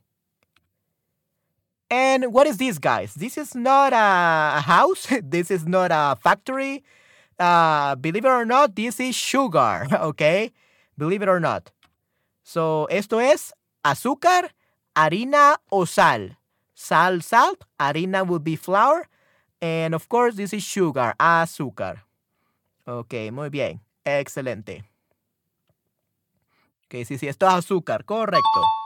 [1.90, 3.14] And what is this, guys?
[3.14, 5.06] This is not a house.
[5.22, 6.84] this is not a factory.
[7.38, 10.52] Uh, believe it or not, this is sugar, okay?
[10.96, 11.70] Believe it or not.
[12.42, 13.52] So, esto es
[13.84, 14.50] azúcar,
[14.96, 16.36] harina o sal.
[16.74, 17.64] Sal, salt.
[17.78, 19.08] Harina will be flour.
[19.60, 22.04] And of course, this is sugar, azúcar.
[22.86, 23.80] Ok, muy bien.
[24.04, 24.84] Excelente.
[26.86, 28.77] Ok, sí, sí, esto es azúcar, correcto.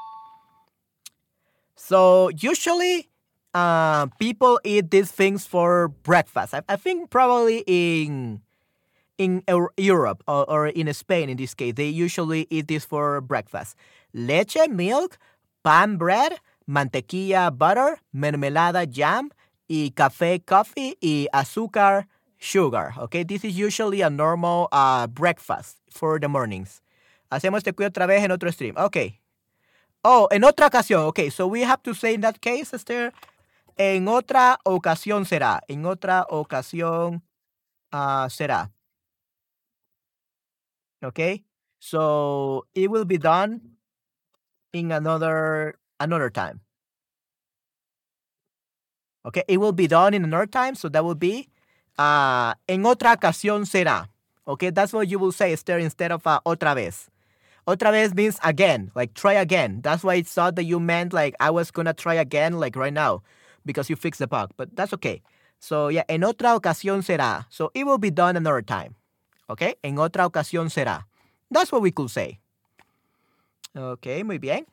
[1.75, 3.09] So usually
[3.55, 6.55] uh, people eat these things for breakfast.
[6.55, 8.41] I, I think probably in
[9.19, 9.43] in
[9.77, 13.77] Europe or, or, in Spain, in this case, they usually eat this for breakfast.
[14.15, 15.19] Leche, milk,
[15.63, 19.31] pan bread, mantequilla, butter, mermelada, jam,
[19.69, 22.07] y café, coffee, y azúcar,
[22.39, 22.95] sugar.
[22.99, 26.83] Okay, this is usually a normal uh, breakfast for the mornings.
[27.31, 28.75] Hacemos este cuido otra vez en otro stream.
[28.77, 29.22] Okay.
[30.05, 31.05] Oh, en otra ocasión.
[31.07, 33.13] Okay, so we have to say in that case, Esther,
[33.79, 35.61] en otra ocasión será.
[35.69, 37.23] En otra ocasión
[37.93, 38.71] uh, será.
[41.05, 41.45] Okay,
[41.79, 43.61] so it will be done
[44.73, 46.61] in another another time.
[49.25, 51.49] Okay, it will be done in another time, so that will be
[51.97, 54.09] uh, en otra ocasión será.
[54.47, 57.12] Okay, that's what you will say, Esther, instead of uh, otra vez.
[57.67, 59.81] Otra vez means again, like try again.
[59.83, 62.93] That's why it thought that you meant like I was gonna try again, like right
[62.93, 63.23] now,
[63.65, 64.51] because you fixed the bug.
[64.57, 65.23] But that's okay.
[65.61, 67.47] So yeah, en otra ocasión será.
[67.51, 68.97] So it will be done another time.
[69.49, 71.05] Okay, en otra ocasión será.
[71.51, 72.41] That's what we could say.
[73.77, 74.67] Okay, muy bien.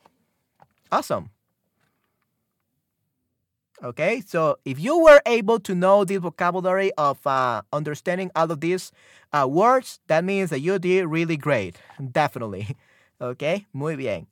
[0.90, 1.30] Awesome.
[3.82, 8.60] Okay, so if you were able to know the vocabulary of uh, understanding all of
[8.60, 8.92] these
[9.32, 11.76] uh, words, that means that you did really great.
[12.12, 12.76] Definitely.
[13.22, 14.28] Okay, muy bien.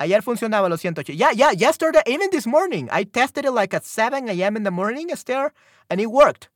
[0.00, 1.04] Ayer funcionaba, lo siento.
[1.06, 4.56] Yeah, yeah, yesterday, even this morning, I tested it like at 7 a.m.
[4.56, 5.52] in the morning, Esther,
[5.90, 6.48] and it worked.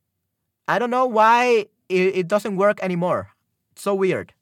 [0.67, 3.29] I don't know why it, it doesn't work anymore.
[3.73, 4.33] It's so weird.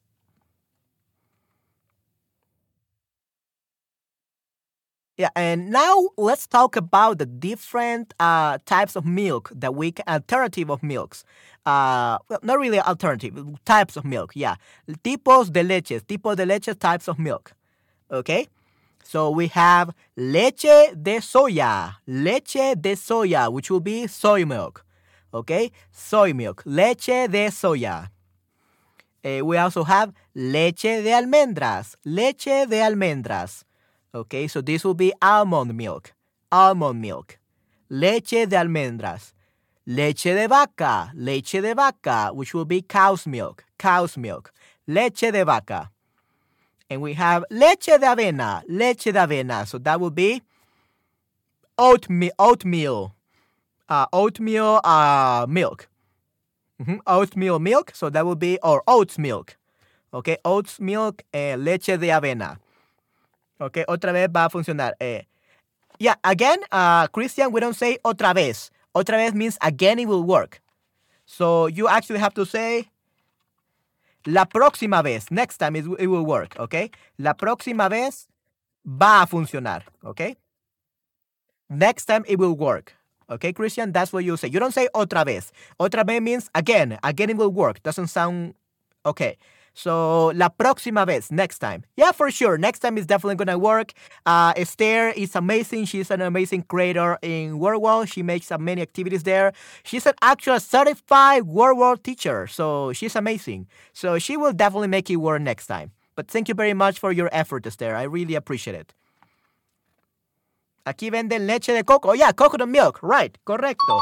[5.16, 10.04] Yeah, and now let's talk about the different uh, types of milk that we can,
[10.06, 11.24] alternative of milks.
[11.64, 14.56] Uh, well, not really alternative, types of milk, yeah.
[15.02, 17.54] Tipos de leches, tipos de leche, types of milk.
[18.10, 18.46] Okay?
[19.02, 24.84] So we have leche de soya, leche de soya, which will be soy milk.
[25.32, 25.72] Okay?
[25.92, 28.10] Soy milk, leche de soya.
[29.24, 33.64] Uh, we also have leche de almendras, leche de almendras.
[34.14, 36.12] Okay, so this will be almond milk.
[36.50, 37.38] Almond milk.
[37.90, 39.32] Leche de almendras.
[39.86, 41.10] Leche de vaca.
[41.14, 43.64] Leche de vaca, which will be cow's milk.
[43.78, 44.52] Cow's milk.
[44.86, 45.90] Leche de vaca.
[46.88, 48.62] And we have leche de avena.
[48.68, 49.66] Leche de avena.
[49.66, 50.42] So that will be
[51.78, 52.32] oatmeal.
[52.38, 53.14] Oatmeal.
[53.88, 55.88] Uh, oatmeal uh, milk.
[56.80, 56.96] Mm-hmm.
[57.06, 57.92] Oatmeal milk.
[57.94, 59.56] So that will be, or oats milk.
[60.14, 62.58] Okay, oats milk and leche de avena.
[63.58, 64.94] Ok, otra vez va a funcionar.
[65.00, 65.22] Eh,
[65.98, 68.70] yeah, again, uh, Christian, we don't say otra vez.
[68.94, 70.60] Otra vez means again it will work.
[71.26, 72.88] So you actually have to say
[74.26, 75.30] la próxima vez.
[75.30, 76.90] Next time it, it will work, okay?
[77.18, 78.26] La próxima vez
[78.84, 80.36] va a funcionar, okay?
[81.68, 82.94] Next time it will work.
[83.28, 84.48] Okay, Christian, that's what you say.
[84.48, 85.52] You don't say otra vez.
[85.80, 86.96] Otra vez means again.
[87.02, 87.82] Again it will work.
[87.82, 88.54] Doesn't sound
[89.04, 89.36] okay.
[89.78, 91.84] So, la próxima vez, next time.
[91.98, 92.56] Yeah, for sure.
[92.56, 93.92] Next time is definitely going to work.
[94.24, 95.84] Uh, Esther is amazing.
[95.84, 98.08] She's an amazing creator in World WordWall.
[98.10, 99.52] She makes uh, many activities there.
[99.84, 102.46] She's an actual certified World WordWall teacher.
[102.46, 103.66] So, she's amazing.
[103.92, 105.90] So, she will definitely make it work next time.
[106.14, 107.94] But thank you very much for your effort, Esther.
[107.94, 108.94] I really appreciate it.
[110.86, 112.10] Aquí venden leche de coco.
[112.10, 112.98] Oh, yeah, coconut milk.
[113.02, 114.00] Right, correcto.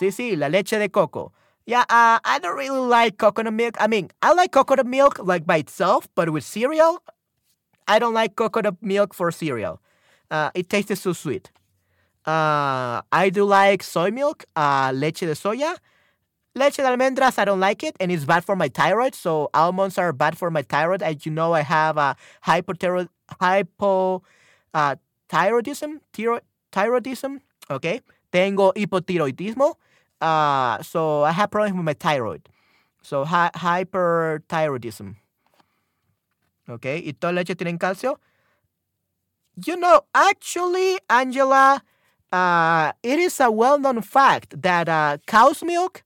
[0.00, 1.34] Sí, sí, la leche de coco.
[1.70, 3.76] Yeah, uh, I don't really like coconut milk.
[3.78, 7.00] I mean, I like coconut milk like by itself, but with cereal,
[7.86, 9.80] I don't like coconut milk for cereal.
[10.32, 11.52] Uh, it tastes so sweet.
[12.26, 15.76] Uh, I do like soy milk, uh, leche de soya.
[16.56, 19.14] Leche de almendras, I don't like it, and it's bad for my thyroid.
[19.14, 21.02] So almonds are bad for my thyroid.
[21.04, 22.16] As you know, I have a
[22.46, 23.10] hypothyroid,
[23.40, 24.24] hypo,
[24.74, 24.96] uh,
[25.28, 26.00] thyroidism.
[27.70, 28.00] Okay,
[28.32, 29.76] tengo hipotiroidismo.
[30.20, 32.48] Uh, so I have problems with my thyroid.
[33.02, 35.16] So hi hyperthyroidism.
[36.68, 38.18] Okay, ¿y toda leche tiene calcio?
[39.66, 41.82] You know, actually, Angela,
[42.32, 46.04] uh, it is a well-known fact that uh, cow's milk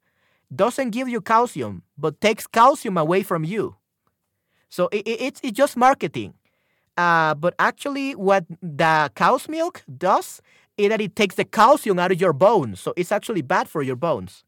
[0.55, 3.77] doesn't give you calcium, but takes calcium away from you.
[4.71, 6.35] So it, it, it's, it's just marketing.
[6.97, 10.41] Uh, but actually, what the cow's milk does
[10.77, 12.81] is that it takes the calcium out of your bones.
[12.81, 14.45] So it's actually bad for your bones.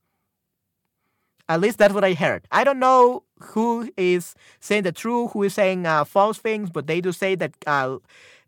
[1.49, 2.47] At least that's what I heard.
[2.51, 6.89] I don't know who is saying the truth, who is saying uh, false things, but
[6.89, 7.99] they do say that uh,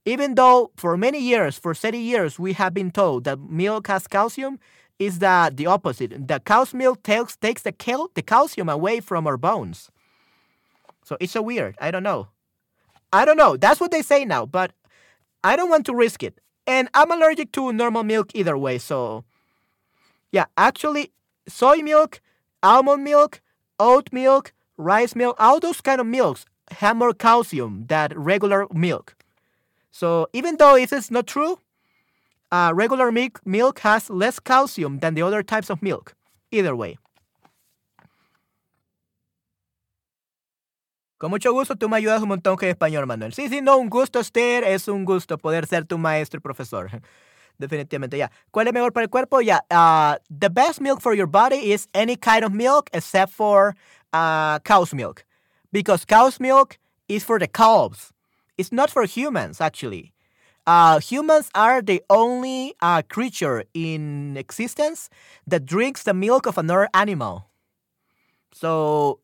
[0.05, 4.09] even though for many years, for 30 years, we have been told that milk has
[4.09, 4.59] calcium,
[4.99, 6.27] is that the opposite.
[6.27, 9.91] The cow's milk takes, takes the, cal- the calcium away from our bones.
[11.05, 11.77] So it's so weird.
[11.81, 12.29] I don't know.
[13.13, 13.57] I don't know.
[13.57, 14.73] That's what they say now, but
[15.45, 16.41] I don't want to risk it.
[16.69, 18.77] And I'm allergic to normal milk either way.
[18.77, 19.25] So,
[20.31, 21.13] yeah, actually,
[21.49, 22.21] soy milk,
[22.63, 23.41] almond milk,
[23.79, 29.17] oat milk, rice milk, all those kind of milks have more calcium than regular milk.
[29.91, 31.59] So, even though it is not true,
[32.53, 36.15] uh, regular milk, milk has less calcium than the other types of milk.
[36.53, 36.99] Either way.
[41.19, 43.35] Con mucho gusto, tú me ayudas un montón con español, Manuel.
[43.35, 44.63] Sí, sí, no, un gusto, Esther.
[44.63, 46.89] Es un gusto poder ser tu maestro y profesor.
[47.59, 48.31] Definitivamente, ya.
[48.53, 49.41] ¿Cuál es mejor para el cuerpo?
[49.41, 49.65] Ya.
[49.69, 53.75] Uh, the best milk for your body is any kind of milk except for
[54.13, 55.25] uh, cow's milk.
[55.73, 58.13] Because cow's milk is for the calves.
[58.57, 60.13] It's not for humans, actually.
[60.69, 65.11] Uh, humans are the only uh, creature in existence
[65.49, 67.47] that drinks the milk of another animal.
[68.53, 69.19] So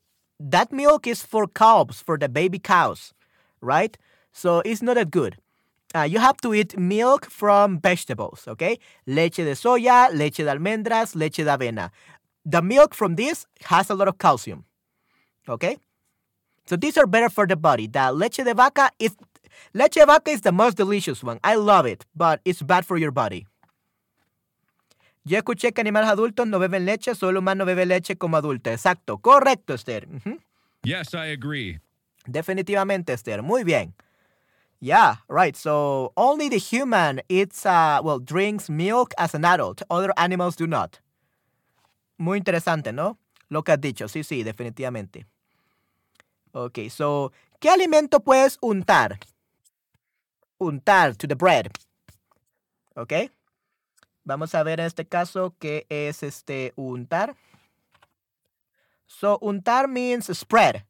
[0.44, 3.14] that milk is for calves, for the baby cows,
[3.60, 3.96] right?
[4.32, 5.36] So it's not that good.
[5.94, 8.78] Uh, you have to eat milk from vegetables, okay?
[9.06, 11.90] Leche de soya, leche de almendras, leche de avena.
[12.44, 14.64] The milk from this has a lot of calcium,
[15.48, 15.78] okay?
[16.66, 17.86] So these are better for the body.
[17.86, 19.16] The leche de vaca is
[19.72, 21.38] leche de vaca is the most delicious one.
[21.44, 23.46] I love it, but it's bad for your body.
[25.24, 28.70] Yo escuché que animales adultos no beben leche, solo humano bebe leche como adulto.
[28.70, 30.06] Exacto, correcto, Esther.
[30.06, 30.40] Uh -huh.
[30.82, 31.80] Yes, I agree.
[32.26, 33.42] Definitivamente, Esther.
[33.42, 33.94] Muy bien.
[34.80, 35.56] Yeah, right.
[35.56, 39.82] So only the human eats, uh, well, drinks milk as an adult.
[39.88, 41.00] Other animals do not.
[42.18, 43.16] Muy interesante, ¿no?
[43.48, 44.08] Lo que has dicho.
[44.08, 45.24] Sí, sí, definitivamente.
[46.52, 49.18] Ok, so, ¿qué alimento puedes untar?
[50.58, 51.70] Untar to the bread.
[52.94, 53.30] Ok.
[54.24, 57.36] Vamos a ver en este caso qué es este untar.
[59.06, 60.84] So untar means spread.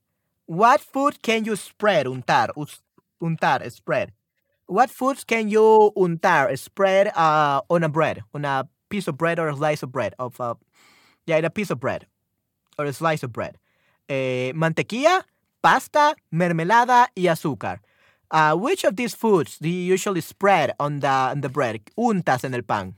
[0.47, 2.07] What food can you spread?
[2.07, 2.53] Untar,
[3.21, 4.13] untar, spread.
[4.67, 9.39] What foods can you untar, spread uh, on a bread, on a piece of bread
[9.39, 10.55] or a slice of bread of uh,
[11.27, 12.07] yeah, a piece of bread
[12.79, 13.59] or a slice of bread.
[14.09, 15.27] Eh, mantequilla,
[15.61, 17.81] pasta, mermelada y azúcar.
[18.31, 21.81] Uh, which of these foods do you usually spread on the on the bread?
[21.97, 22.95] Untas en el pan.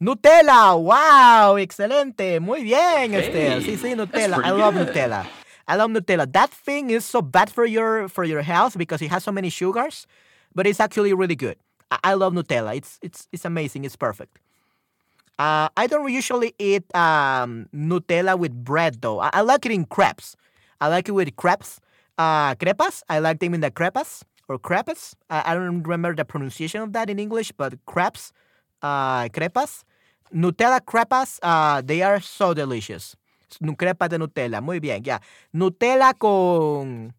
[0.00, 3.62] Nutella, wow, excelente, muy bien, hey, Esther.
[3.62, 4.38] Sí, sí, Nutella.
[4.44, 4.88] I love good.
[4.88, 5.26] Nutella.
[5.66, 6.32] I love Nutella.
[6.32, 9.50] That thing is so bad for your for your health because it has so many
[9.50, 10.06] sugars,
[10.54, 11.56] but it's actually really good.
[11.90, 12.76] I, I love Nutella.
[12.76, 13.84] It's it's it's amazing.
[13.84, 14.38] It's perfect.
[15.36, 19.20] Uh, I don't usually eat um, Nutella with bread though.
[19.20, 20.36] I, I, like it in crepes.
[20.80, 21.80] I like it with crepes.
[22.16, 23.02] Uh, crepas.
[23.08, 25.14] I like them in the crepas or crepes.
[25.30, 28.32] I, I don't remember the pronunciation of that in English, but crepes,
[28.82, 29.84] uh, crepas.
[30.34, 33.16] Nutella crepas, uh, they are so delicious.
[33.60, 35.18] Crepas de Nutella, muy bien, yeah.
[35.54, 37.14] Nutella con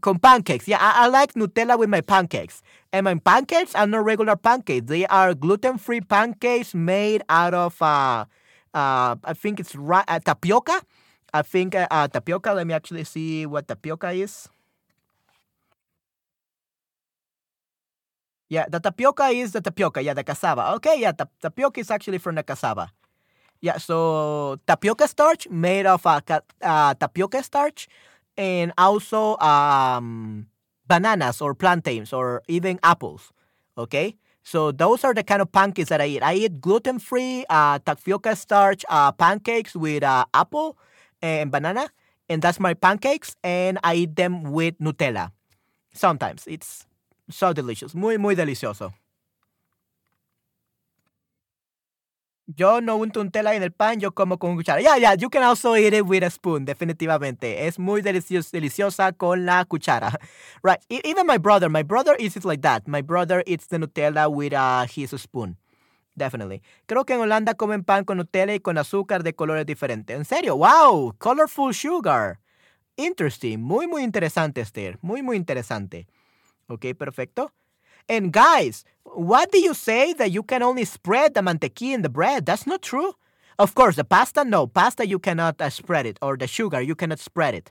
[0.00, 0.66] con pancakes.
[0.68, 2.62] Yeah, I, I, like Nutella with my pancakes.
[2.92, 4.86] And my pancakes are not regular pancakes.
[4.86, 8.24] They are gluten-free pancakes made out of, uh,
[8.74, 10.82] uh, I think it's ra- uh, tapioca.
[11.32, 12.52] I think tapioca.
[12.52, 14.48] Let me actually see what tapioca is.
[18.48, 20.02] Yeah, the tapioca is the tapioca.
[20.02, 20.74] Yeah, the cassava.
[20.74, 22.90] Okay, yeah, the tapioca is actually from the cassava.
[23.60, 26.20] Yeah, so tapioca starch made of uh,
[26.62, 27.88] uh, tapioca starch
[28.36, 30.46] and also um,
[30.86, 33.32] bananas or plantains or even apples.
[33.78, 36.22] Okay, so those are the kind of pancakes that I eat.
[36.22, 40.76] I eat gluten free uh, tapioca starch uh, pancakes with uh, apple
[41.22, 41.88] and banana,
[42.28, 43.34] and that's my pancakes.
[43.42, 45.32] And I eat them with Nutella.
[45.94, 46.84] Sometimes it's
[47.28, 48.92] so delicious, muy muy delicioso.
[52.46, 54.80] Yo no unto un tela en el pan, yo como con cuchara.
[54.82, 57.66] Yeah, yeah, you can also eat it with a spoon, definitivamente.
[57.66, 60.12] Es muy deliciosa, con la cuchara.
[60.62, 62.86] Right, e, even my brother, my brother eats it like that.
[62.86, 65.56] My brother eats the Nutella with uh, his spoon.
[66.16, 66.62] Definitely.
[66.86, 70.14] Creo que en Holanda comen pan con Nutella y con azúcar de colores diferentes.
[70.14, 72.40] En serio, wow, colorful sugar.
[72.96, 74.98] Interesting, muy, muy interesante, Esther.
[75.00, 76.06] Muy, muy interesante.
[76.68, 77.50] Ok, perfecto.
[78.08, 82.08] And guys, what do you say that you can only spread the mantequilla in the
[82.08, 82.46] bread?
[82.46, 83.14] That's not true.
[83.58, 84.66] Of course, the pasta, no.
[84.66, 86.18] Pasta, you cannot uh, spread it.
[86.20, 87.70] Or the sugar, you cannot spread it.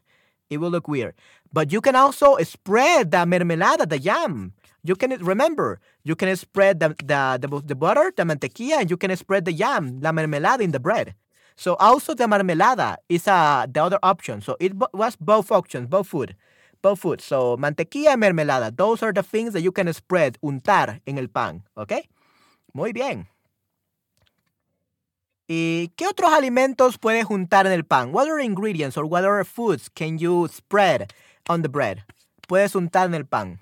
[0.49, 1.13] It will look weird.
[1.51, 4.53] But you can also spread the mermelada, the jam.
[4.83, 8.97] You can remember, you can spread the, the, the, the butter, the mantequilla, and you
[8.97, 11.15] can spread the jam, la mermelada in the bread.
[11.55, 14.41] So also the mermelada is uh, the other option.
[14.41, 16.35] So it was both options, both food
[16.83, 17.21] food.
[17.21, 18.75] So, mantequilla y mermelada.
[18.75, 21.63] Those are the things that you can spread, untar en el pan.
[21.75, 21.93] ¿Ok?
[22.73, 23.27] Muy bien.
[25.47, 28.13] ¿Y qué otros alimentos puedes juntar en el pan?
[28.13, 31.11] What other ingredients or what other foods can you spread
[31.49, 32.03] on the bread?
[32.47, 33.59] Puedes untar en el pan.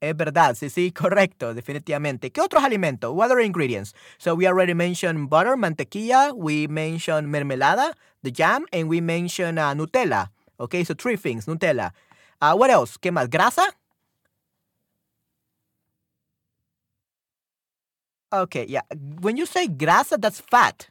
[0.00, 2.30] Es verdad, sí, sí, correcto, definitivamente.
[2.30, 3.12] ¿Qué otros alimentos?
[3.12, 3.94] What other ingredients?
[4.18, 9.74] So we already mentioned butter, mantequilla, we mentioned mermelada, the jam, and we mentioned uh,
[9.74, 10.30] Nutella.
[10.60, 11.92] Okay, so three things, Nutella.
[12.40, 12.96] Uh, what else?
[12.96, 13.28] ¿Qué más?
[13.28, 13.70] ¿Grasa?
[18.32, 18.82] Okay, yeah.
[19.20, 20.88] When you say grasa, that's fat.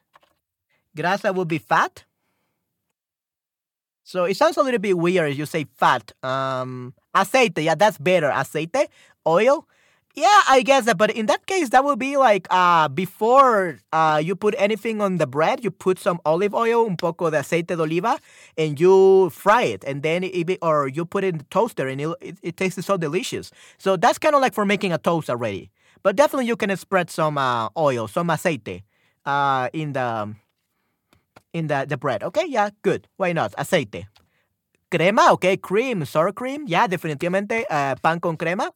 [0.95, 2.05] Grasa will be fat.
[4.03, 6.13] So it sounds a little bit weird if you say fat.
[6.23, 8.29] Um, aceite, yeah, that's better.
[8.29, 8.87] Aceite,
[9.27, 9.67] oil.
[10.17, 10.97] Yeah, I guess that.
[10.97, 15.17] But in that case, that would be like uh, before uh, you put anything on
[15.17, 18.17] the bread, you put some olive oil, un poco de aceite de oliva,
[18.57, 19.83] and you fry it.
[19.85, 22.83] And then, it, or you put it in the toaster, and it, it, it tastes
[22.83, 23.51] so delicious.
[23.77, 25.69] So that's kind of like for making a toast already.
[26.01, 28.81] But definitely, you can spread some uh, oil, some aceite,
[29.23, 30.33] uh, in the
[31.53, 32.23] in the, the bread.
[32.23, 33.07] Okay, yeah, good.
[33.17, 33.53] Why not?
[33.55, 34.07] Aceite.
[34.89, 36.63] Crema, okay, cream, sour cream.
[36.65, 38.71] Yeah, definitivamente uh, pan con crema.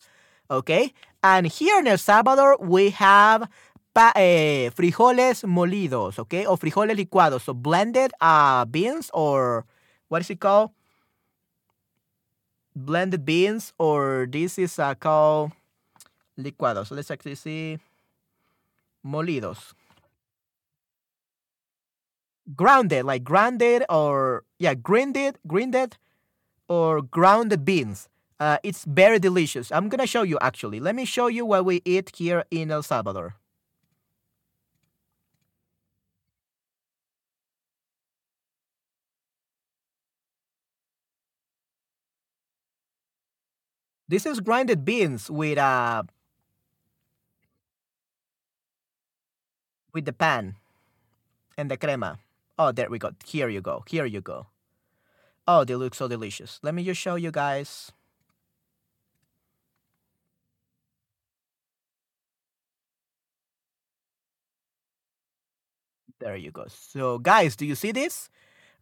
[0.52, 0.94] Okay.
[1.24, 3.48] And here in El Salvador, we have
[3.94, 7.42] pa, eh, frijoles molidos, okay, or frijoles licuados.
[7.42, 9.66] So blended uh, beans, or
[10.10, 10.72] what is it called?
[12.76, 15.52] Blended beans, or this is uh, called
[16.40, 16.88] licuados.
[16.88, 17.78] So let's actually see
[19.06, 19.74] molidos.
[22.56, 25.98] Grounded, like grounded, or yeah, grinded, grinded,
[26.68, 28.10] or grounded beans.
[28.42, 29.72] Uh, it's very delicious.
[29.72, 30.80] I'm gonna show you actually.
[30.80, 33.36] Let me show you what we eat here in El Salvador.
[44.08, 46.02] This is grinded beans with uh
[49.94, 50.56] with the pan
[51.60, 52.18] and the crema.
[52.58, 53.12] Oh, there we go.
[53.24, 53.84] Here you go.
[53.88, 54.48] Here you go.
[55.48, 56.60] Oh, they look so delicious.
[56.64, 57.92] Let me just show you guys.
[66.22, 66.66] There you go.
[66.70, 68.30] So, guys, do you see this?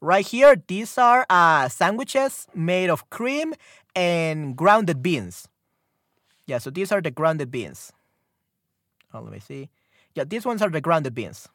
[0.01, 3.53] Right here, these are uh, sandwiches made of cream
[3.95, 5.47] and grounded beans.
[6.45, 7.93] Yeah, so these are the grounded beans.
[9.13, 9.69] Oh, let me see.
[10.15, 11.47] Yeah, these ones are the grounded beans.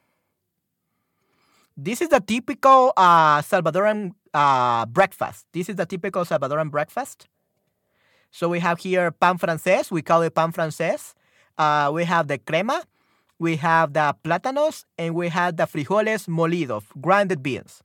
[1.77, 5.45] This is the typical uh, Salvadoran uh, breakfast.
[5.53, 7.29] This is the typical Salvadoran breakfast.
[8.31, 9.91] So we have here pan francés.
[9.91, 11.15] We call it pan francés.
[11.59, 12.83] Uh, we have the crema
[13.39, 17.83] we have the plátanos, and we have the frijoles molidos, grounded beans.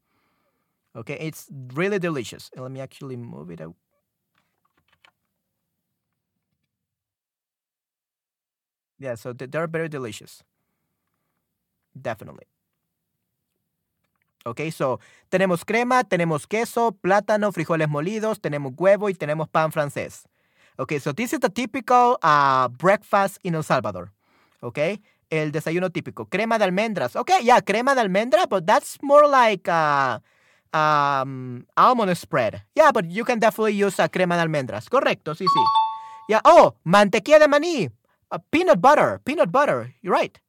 [0.96, 2.50] Okay, it's really delicious.
[2.56, 3.76] let me actually move it out.
[9.00, 10.44] Yeah, so they're very delicious.
[12.00, 12.46] Definitely.
[14.46, 20.26] Ok, so tenemos crema, tenemos queso, plátano, frijoles molidos, tenemos huevo y tenemos pan francés.
[20.78, 24.12] Okay, so this is the typical uh, breakfast in El Salvador.
[24.64, 25.00] Okay,
[25.30, 26.26] El desayuno típico.
[26.26, 27.16] Crema de almendras.
[27.16, 30.20] Okay, yeah, crema de almendra, but that's more like uh,
[30.74, 32.64] um, almond spread.
[32.76, 34.90] Yeah, but you can definitely use a crema de almendras.
[34.90, 35.64] Correcto, sí, sí.
[36.30, 36.42] Yeah.
[36.46, 37.92] Oh, mantequilla de maní.
[38.32, 39.20] Uh, peanut butter.
[39.26, 39.94] Peanut butter.
[40.02, 40.40] You're right.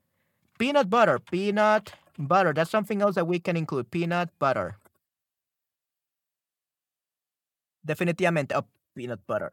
[0.59, 1.19] Peanut butter.
[1.19, 2.53] Peanut butter.
[2.53, 3.91] That's something else that we can include.
[3.91, 4.77] Peanut butter.
[7.85, 8.55] Definitivamente.
[8.55, 9.53] Oh, peanut butter.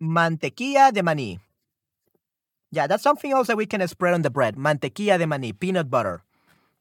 [0.00, 1.40] Mantequilla de maní.
[2.72, 4.56] Yeah, that's something else that we can spread on the bread.
[4.56, 5.52] Mantequilla de maní.
[5.52, 6.22] Peanut butter.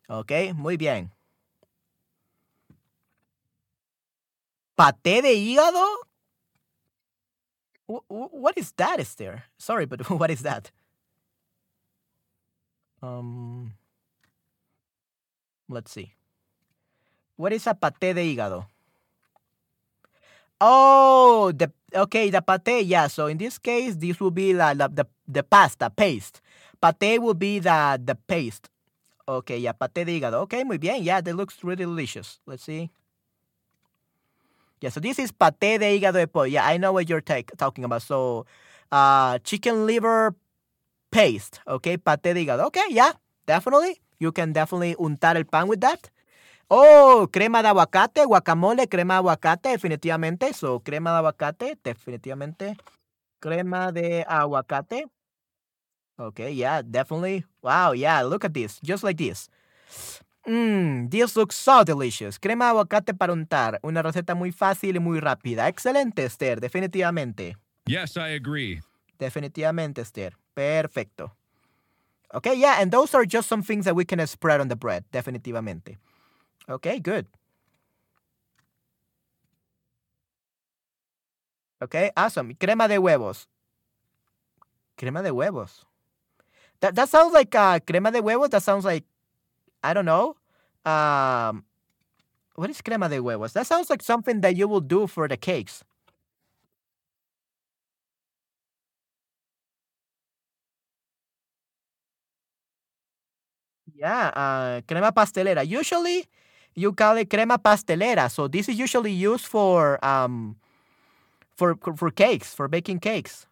[0.10, 1.12] Okay, muy bien.
[4.78, 5.86] ¿Paté de hígado?
[8.08, 9.44] what is that, Esther?
[9.58, 10.72] Sorry, but what is that?
[13.02, 13.74] Um,
[15.68, 16.14] let's see.
[17.36, 18.66] What is a paté de hígado?
[20.64, 22.84] Oh, the okay, the paté.
[22.86, 23.08] Yeah.
[23.08, 26.40] So in this case, this will be la, la, the the pasta paste.
[26.82, 28.70] Paté will be the the paste.
[29.28, 30.42] Okay, yeah, paté de hígado.
[30.44, 31.04] Okay, muy bien.
[31.04, 32.40] Yeah, that looks really delicious.
[32.46, 32.92] Let's see.
[34.82, 36.46] Yeah, so this is paté de hígado de pollo.
[36.46, 38.02] Yeah, I know what you're talking about.
[38.04, 38.46] So,
[38.92, 40.36] uh, chicken liver
[41.12, 41.60] paste.
[41.68, 42.66] Okay, paté de hígado.
[42.66, 43.14] Okay, yeah,
[43.48, 44.02] definitely.
[44.20, 46.10] You can definitely untar el pan with that.
[46.74, 50.54] Oh, crema de aguacate, guacamole, crema de aguacate, definitivamente.
[50.54, 52.78] So, crema de aguacate, definitivamente.
[53.42, 55.08] Crema de aguacate.
[56.18, 57.44] Okay, yeah, definitely.
[57.62, 58.80] Wow, yeah, look at this.
[58.82, 59.50] Just like this.
[60.48, 62.40] Mmm, this looks so delicious.
[62.40, 63.80] Crema de aguacate para untar.
[63.84, 65.68] Una receta muy fácil y muy rápida.
[65.68, 67.58] Excelente, Esther, definitivamente.
[67.86, 68.80] Yes, I agree.
[69.20, 70.38] Definitivamente, Esther.
[70.54, 71.34] Perfecto.
[72.34, 75.04] Okay, yeah, and those are just some things that we can spread on the bread,
[75.12, 75.98] definitivamente.
[76.70, 77.28] Okay, good.
[81.82, 82.54] Okay, awesome.
[82.56, 83.48] Crema de huevos.
[84.96, 85.86] Crema de huevos.
[86.82, 88.50] That that sounds like uh, crema de huevos.
[88.50, 89.06] That sounds like
[89.84, 90.36] I don't know.
[90.86, 91.66] Um,
[92.56, 93.54] what is crema de huevos?
[93.54, 95.84] That sounds like something that you will do for the cakes.
[103.96, 105.66] Yeah, uh, crema pastelera.
[105.68, 106.26] Usually,
[106.76, 108.30] you call it crema pastelera.
[108.30, 110.56] So this is usually used for um
[111.56, 113.46] for for cakes, for baking cakes.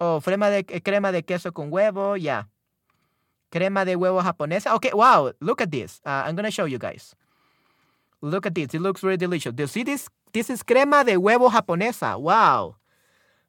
[0.00, 2.44] Oh, crema de crema de queso con huevo, yeah.
[3.50, 4.74] Crema de huevo japonesa.
[4.74, 6.00] Okay, wow, look at this.
[6.04, 7.14] Uh, I'm gonna show you guys.
[8.20, 8.74] Look at this.
[8.74, 9.52] It looks really delicious.
[9.54, 10.08] Do you see this?
[10.32, 12.20] This is crema de huevo japonesa.
[12.20, 12.76] Wow.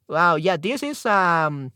[0.07, 1.71] Wow, yeah, this is um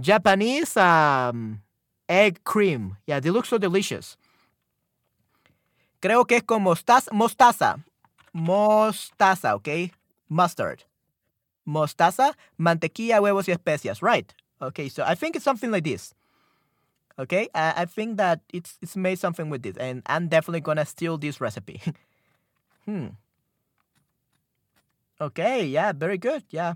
[0.00, 1.60] Japanese um
[2.08, 2.96] egg cream.
[3.06, 4.16] Yeah, they look so delicious.
[6.00, 7.10] Creo que es con mostaza.
[7.12, 7.84] Mostaza.
[8.32, 9.92] Mostaza, okay?
[10.28, 10.84] Mustard.
[11.66, 14.00] Mostaza, mantequilla, huevos y especias.
[14.02, 14.32] Right.
[14.60, 16.14] Okay, so I think it's something like this.
[17.18, 20.86] Okay, I, I think that it's it's made something with this, and I'm definitely gonna
[20.86, 21.80] steal this recipe.
[22.84, 23.08] hmm.
[25.20, 26.44] Okay, yeah, very good.
[26.50, 26.74] Yeah.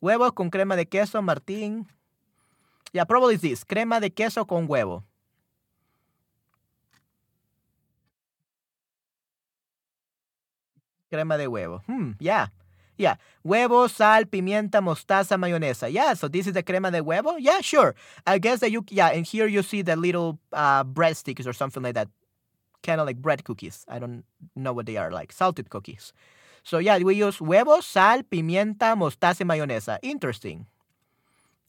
[0.00, 1.86] Huevos con crema de queso, Martín.
[2.94, 3.64] Yeah, probably this.
[3.64, 5.02] Crema de queso con huevo.
[11.10, 11.82] Crema de huevo.
[11.86, 12.46] Hmm, yeah.
[12.96, 13.16] Yeah.
[13.44, 15.92] Huevo, sal, pimienta, mostaza, mayonesa.
[15.92, 17.34] Yeah, so this is the crema de huevo?
[17.40, 17.96] Yeah, sure.
[18.28, 21.52] I guess that you, yeah, and here you see the little uh, bread sticks or
[21.52, 22.08] something like that.
[22.84, 23.84] Kind of like bread cookies.
[23.88, 24.24] I don't
[24.54, 25.32] know what they are like.
[25.32, 26.12] Salted cookies.
[26.62, 29.98] So yeah, we use huevo, sal, pimienta, mostaza, mayonesa.
[30.02, 30.66] Interesting.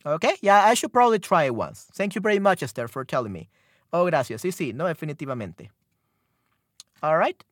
[0.06, 1.88] Okay, yeah, I should probably try it once.
[1.94, 3.50] Thank you very much, Esther, for telling me.
[3.92, 4.42] Oh, gracias.
[4.42, 5.70] Sí, sí, no, definitivamente.
[7.02, 7.44] All right.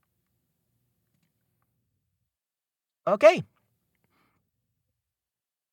[3.07, 3.43] Okay.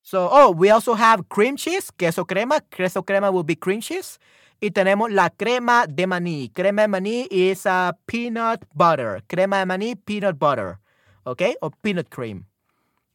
[0.03, 2.61] So, oh, we also have cream cheese, queso crema.
[2.71, 4.19] Queso crema will be cream cheese.
[4.61, 6.53] Y tenemos la crema de maní.
[6.53, 9.21] Crema de maní is a peanut butter.
[9.29, 10.79] Crema de maní, peanut butter.
[11.27, 12.47] Okay, o peanut cream.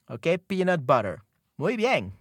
[0.10, 1.22] Okay, peanut butter.
[1.58, 2.14] Muy bien.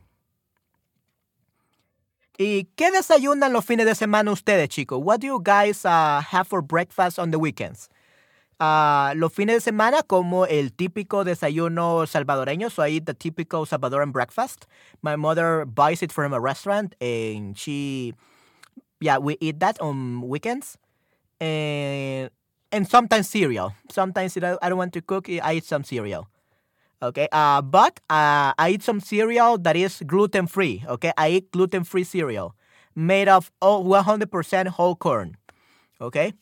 [2.36, 4.98] ¿Y qué desayunan los fines de semana ustedes, chicos?
[5.00, 7.88] What do you guys uh, have for breakfast on the weekends?
[8.58, 13.66] Uh, los fines de semana como el típico desayuno salvadoreño, so I eat the typical
[13.66, 14.66] Salvadoran breakfast.
[15.02, 18.14] My mother buys it from a restaurant and she,
[19.00, 20.76] yeah, we eat that on weekends.
[21.40, 22.30] And,
[22.72, 23.74] and sometimes cereal.
[23.90, 26.28] Sometimes I don't want to cook, I eat some cereal.
[27.04, 30.82] Okay, uh, but uh, I eat some cereal that is gluten free.
[30.88, 32.56] Okay, I eat gluten free cereal
[32.96, 35.36] made of 100% whole corn.
[36.00, 36.32] Okay,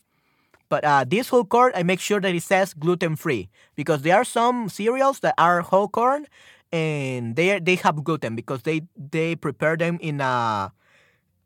[0.69, 4.15] but uh, this whole corn, I make sure that it says gluten free because there
[4.15, 6.27] are some cereals that are whole corn
[6.71, 10.73] and they they have gluten because they they prepare them in a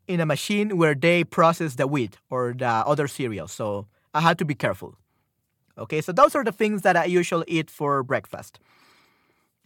[0.07, 3.51] in a machine where they process the wheat or the other cereals.
[3.51, 4.93] So I had to be careful.
[5.75, 8.59] Okay, so those are the things that I usually eat for breakfast.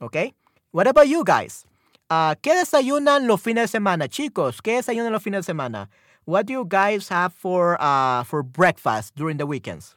[0.02, 0.34] Okay,
[0.72, 1.64] what about you guys?
[2.10, 4.60] Uh, ¿Qué desayunan los fines de semana, chicos?
[4.60, 5.89] ¿Qué desayunan los fines de semana?
[6.26, 9.93] What do you guys have for uh, for breakfast during the weekends?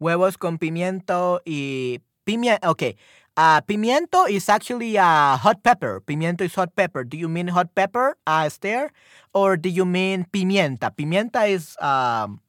[0.00, 2.70] Huevos con pimiento y pimiento.
[2.70, 2.96] Okay.
[3.36, 6.00] Uh, pimiento is actually a hot pepper.
[6.00, 7.04] Pimiento is hot pepper.
[7.04, 8.90] Do you mean hot pepper, uh, Esther?
[9.32, 10.90] Or do you mean pimienta?
[10.90, 12.40] Pimienta is um,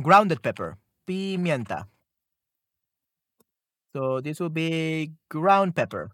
[0.00, 0.76] grounded pepper.
[1.06, 1.86] Pimienta.
[3.92, 6.10] So this would be ground pepper.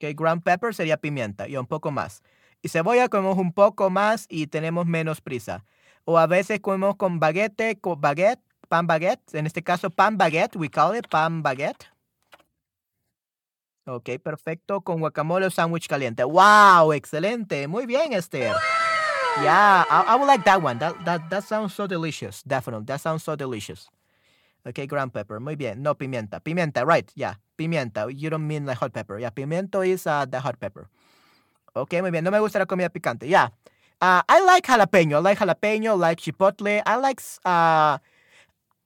[0.00, 2.22] Okay, ground pepper sería pimienta y un poco más.
[2.62, 5.64] Y cebolla comemos un poco más y tenemos menos prisa.
[6.10, 8.40] O a veces comemos con baguette, con baguette,
[8.70, 9.34] pan baguette.
[9.34, 11.84] En este caso, pan baguette, we call it pan baguette.
[13.84, 14.80] Ok, perfecto.
[14.80, 16.24] Con guacamole o sándwich caliente.
[16.24, 16.94] ¡Wow!
[16.94, 17.68] Excelente.
[17.68, 18.54] Muy bien, Esther.
[19.42, 20.78] Yeah, I, I would like that one.
[20.78, 22.42] That, that, that sounds so delicious.
[22.42, 22.86] Definitely.
[22.86, 23.90] That sounds so delicious.
[24.66, 25.40] Okay, ground pepper.
[25.40, 25.82] Muy bien.
[25.82, 26.40] No pimienta.
[26.40, 27.12] Pimienta, right.
[27.16, 28.08] Yeah, pimienta.
[28.10, 29.18] You don't mean like hot pepper.
[29.18, 30.88] Yeah, pimiento is uh, the hot pepper.
[31.76, 32.24] Okay, muy bien.
[32.24, 33.28] No me gusta la comida picante.
[33.28, 33.50] Yeah.
[34.00, 35.16] Uh, I like jalapeno.
[35.16, 35.98] I like jalapeno.
[35.98, 36.82] Like chipotle.
[36.86, 37.98] I like uh,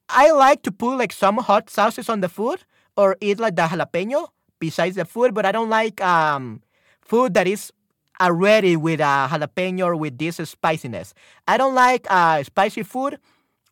[0.08, 2.64] I like to put like some hot sauces on the food
[2.96, 5.34] or eat like the jalapeno besides the food.
[5.34, 6.62] But I don't like um,
[7.02, 7.72] food that is
[8.20, 11.12] already with uh, jalapeno or with this spiciness.
[11.46, 13.18] I don't like uh, spicy food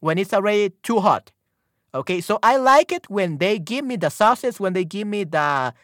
[0.00, 1.32] when it's already too hot.
[1.94, 5.24] Okay, so I like it when they give me the sauces, when they give me
[5.24, 5.74] the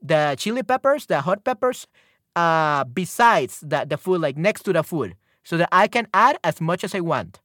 [0.00, 1.88] the chili peppers, the hot peppers,
[2.36, 6.38] uh, besides the, the food, like next to the food, so that I can add
[6.44, 7.40] as much as I want.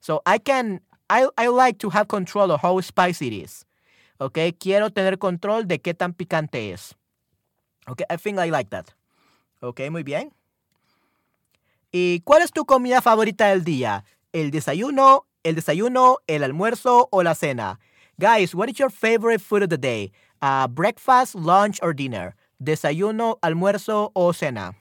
[0.00, 3.64] So I can, I, I like to have control of how spicy it is.
[4.20, 6.94] Okay, quiero tener control de qué tan picante es.
[7.88, 8.92] Okay, I think I like that.
[9.62, 10.32] Okay, muy bien.
[11.92, 14.04] ¿Y cuál es tu comida favorita del día?
[14.32, 17.78] ¿El desayuno, el desayuno, el almuerzo o la cena?
[18.18, 20.10] Guys, what is your favorite food of the day?
[20.42, 22.34] Uh, breakfast, lunch, or dinner?
[22.58, 24.76] Desayuno, almuerzo o cena.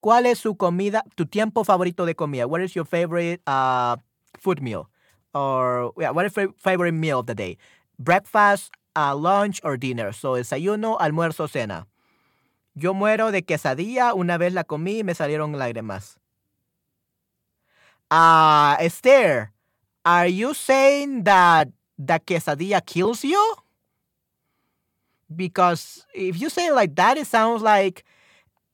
[0.00, 2.46] ¿Cuál es su comida, tu tiempo favorito de comida?
[2.46, 3.96] What is your favorite uh,
[4.38, 4.90] food meal?
[5.32, 7.56] Or, yeah, what is your favorite meal of the day?
[7.98, 10.12] Breakfast, uh, lunch or dinner.
[10.12, 11.86] So, desayuno, almuerzo, cena.
[12.74, 14.12] Yo muero de quesadilla.
[14.14, 16.18] Una vez la comí y me salieron lágrimas.
[18.10, 19.52] Ah, Esther,
[20.04, 23.40] are you saying that the quesadilla kills you?
[25.36, 28.04] Because if you say like that, it sounds like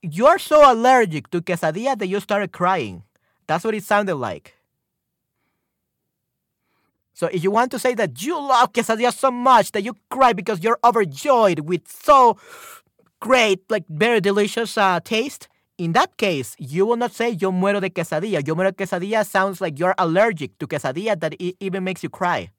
[0.03, 3.03] you're so allergic to quesadilla that you started crying.
[3.47, 4.55] That's what it sounded like.
[7.15, 10.33] So if you want to say that you love quesadilla so much that you cry
[10.33, 12.39] because you're overjoyed with so
[13.19, 15.49] great, like very delicious uh, taste,
[15.79, 18.47] in that case, you will not say yo muero de quesadilla.
[18.47, 22.09] Yo muero de quesadilla sounds like you're allergic to quesadilla that it even makes you
[22.09, 22.51] cry.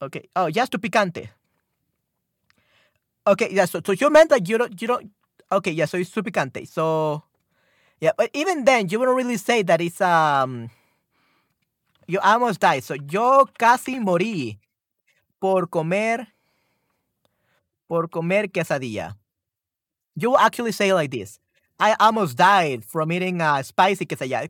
[0.00, 0.28] Okay.
[0.36, 1.28] Oh, just to picante.
[3.28, 3.66] Okay, yeah.
[3.66, 5.10] So, so you meant that you don't, you don't.
[5.52, 5.84] Okay, yeah.
[5.84, 6.66] So it's too picante.
[6.66, 7.22] So,
[8.00, 8.12] yeah.
[8.16, 10.70] But even then, you wouldn't really say that it's um.
[12.08, 12.84] You almost died.
[12.84, 14.56] So yo casi morí
[15.38, 16.26] por comer
[17.86, 19.14] por comer quesadilla.
[20.16, 21.38] You will actually say like this.
[21.78, 24.48] I almost died from eating a spicy quesadilla.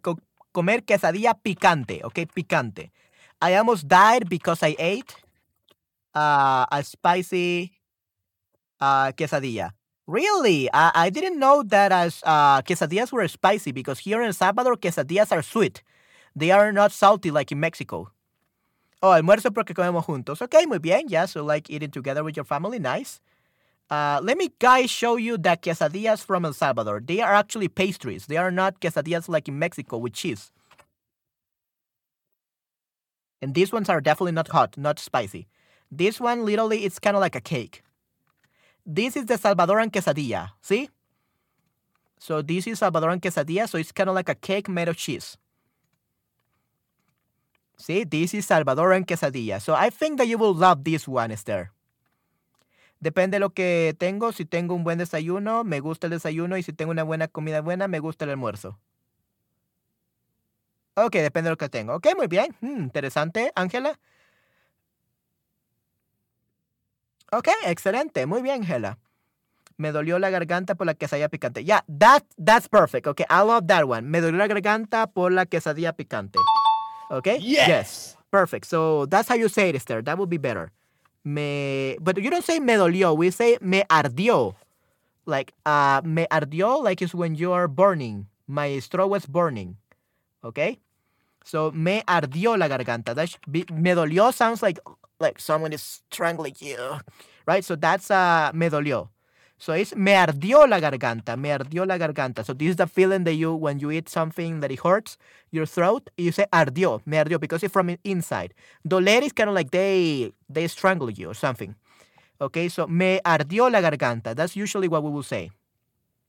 [0.55, 2.91] Comer quesadilla picante, okay, picante.
[3.43, 5.17] I almost died because I ate
[6.15, 7.73] uh, a spicy
[8.81, 9.71] uh, quesadilla.
[10.07, 10.71] Really?
[10.73, 14.77] I, I didn't know that as uh, quesadillas were spicy because here in El Salvador,
[14.77, 15.83] quesadillas are sweet.
[16.35, 18.11] They are not salty like in Mexico.
[19.03, 20.41] Oh, almuerzo porque comemos juntos.
[20.43, 21.05] Okay, muy bien.
[21.09, 22.79] Yeah, so like eating together with your family.
[22.79, 23.21] Nice.
[23.91, 27.01] Uh, let me, guys, show you the quesadillas from El Salvador.
[27.01, 28.27] They are actually pastries.
[28.27, 30.51] They are not quesadillas like in Mexico with cheese.
[33.41, 35.47] And these ones are definitely not hot, not spicy.
[35.91, 37.83] This one, literally, it's kind of like a cake.
[38.91, 40.53] This is the Salvadoran quesadilla.
[40.63, 40.89] See?
[42.19, 43.69] So this is Salvadoran quesadilla.
[43.69, 45.37] So it's kind of like a cake made of cheese.
[47.77, 49.61] See, this is Salvadoran quesadilla.
[49.61, 51.71] So I think that you will love this one, Esther.
[52.99, 54.33] Depende de lo que tengo.
[54.33, 56.57] Si tengo un buen desayuno, me gusta el desayuno.
[56.57, 58.79] Y si tengo una buena comida buena, me gusta el almuerzo.
[60.95, 61.95] Ok, depende de lo que tengo.
[61.95, 62.57] Ok, muy bien.
[62.63, 64.01] Hmm, interesante, Ángela.
[67.33, 68.27] Ok, excelente.
[68.27, 68.99] Muy bien, Ángela.
[69.77, 71.65] Me dolió la garganta por la quesadilla picante.
[71.65, 73.07] Yeah, that, that's perfect.
[73.07, 74.11] Okay, I love that one.
[74.11, 76.39] Me dolió la garganta por la quesadilla picante.
[77.11, 77.39] Okay?
[77.41, 78.17] Yes.
[78.31, 78.67] Perfect.
[78.67, 80.03] So that's how you say it, Esther.
[80.03, 80.73] That would be better.
[81.25, 83.17] Me, but you don't say me dolió.
[83.17, 84.57] We say me ardió.
[85.27, 88.27] Like, uh, me ardió, like is when you are burning.
[88.47, 89.77] My throat was burning.
[90.43, 90.81] Okay?
[91.45, 93.15] So me ardió la garganta.
[93.15, 94.81] That be, me dolió sounds like
[95.21, 96.99] like someone is strangling you,
[97.47, 97.65] right?
[97.65, 99.09] So that's uh, me dolió.
[99.61, 102.45] So it's me ardió la garganta, me ardió la garganta.
[102.45, 105.19] So this is the feeling that you, when you eat something that it hurts
[105.51, 108.55] your throat, you say ardió, me ardió, because it's from inside.
[108.87, 111.75] Doler is kind of like they, they strangle you or something.
[112.41, 114.37] Okay, so me ardió la garganta.
[114.37, 115.51] That's usually what we will say.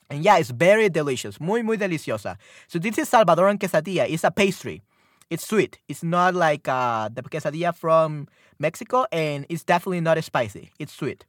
[0.09, 2.35] And yeah, it's very delicious, muy, muy deliciosa.
[2.67, 4.09] So this is Salvadoran quesadilla.
[4.09, 4.81] It's a pastry.
[5.29, 5.77] It's sweet.
[5.87, 8.27] It's not like uh, the quesadilla from
[8.57, 10.71] Mexico, and it's definitely not spicy.
[10.79, 11.25] It's sweet.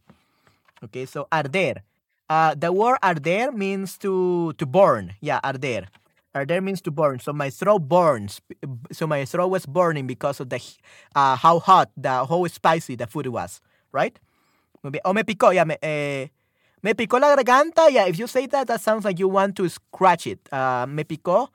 [0.83, 1.83] Okay, so arder.
[2.29, 5.15] Uh, the word arder means to to burn.
[5.21, 5.89] Yeah, arder.
[6.35, 7.19] Arder means to burn.
[7.19, 8.41] So my throat burns.
[8.93, 10.63] So my throat was burning because of the
[11.15, 13.61] uh, how hot, the how spicy the food was.
[13.93, 14.19] Right?
[15.05, 15.53] O me picó.
[15.53, 16.29] Yeah, me, eh,
[16.83, 17.91] me picó la garganta.
[17.91, 20.41] Yeah, if you say that, that sounds like you want to scratch it.
[20.51, 21.49] Uh, me picó.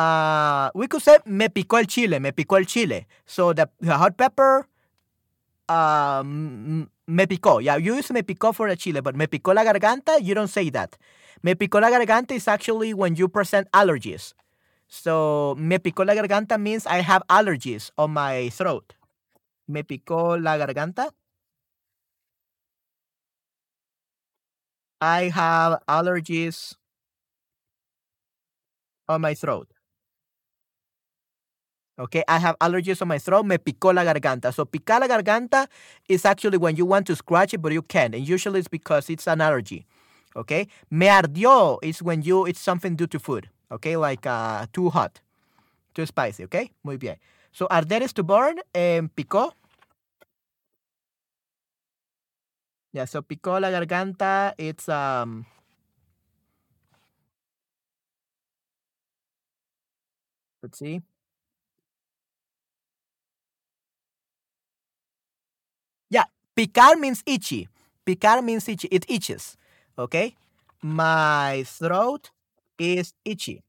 [0.00, 2.20] Uh, we could say me picó el chile.
[2.20, 3.06] Me picó el chile.
[3.26, 4.66] So the, the hot pepper.
[5.68, 7.62] Um, me picó.
[7.62, 10.48] Yeah, you use me picó for the chile, but me picó la garganta, you don't
[10.48, 10.96] say that.
[11.42, 14.32] Me picó la garganta is actually when you present allergies.
[14.88, 18.94] So, me picó la garganta means I have allergies on my throat.
[19.68, 21.10] Me picó la garganta.
[25.00, 26.74] I have allergies
[29.08, 29.68] on my throat.
[32.00, 33.44] Okay, I have allergies on my throat.
[33.44, 34.52] Me picó la garganta.
[34.52, 35.68] So picar la garganta
[36.08, 38.14] is actually when you want to scratch it, but you can't.
[38.14, 39.86] And usually it's because it's an allergy.
[40.36, 43.50] Okay, me ardió is when you it's something due to food.
[43.70, 45.20] Okay, like uh, too hot,
[45.94, 46.44] too spicy.
[46.44, 47.16] Okay, muy bien.
[47.52, 49.52] So arder is to burn and picó.
[52.92, 54.54] Yeah, so picó la garganta.
[54.58, 55.46] It's um.
[60.62, 61.02] Let's see.
[66.10, 66.24] Yeah,
[66.60, 67.68] picar means itchy.
[68.06, 68.88] Picar means itchy.
[68.88, 69.56] It itches.
[69.98, 70.36] Okay?
[70.82, 72.30] My throat
[72.78, 73.62] is itchy.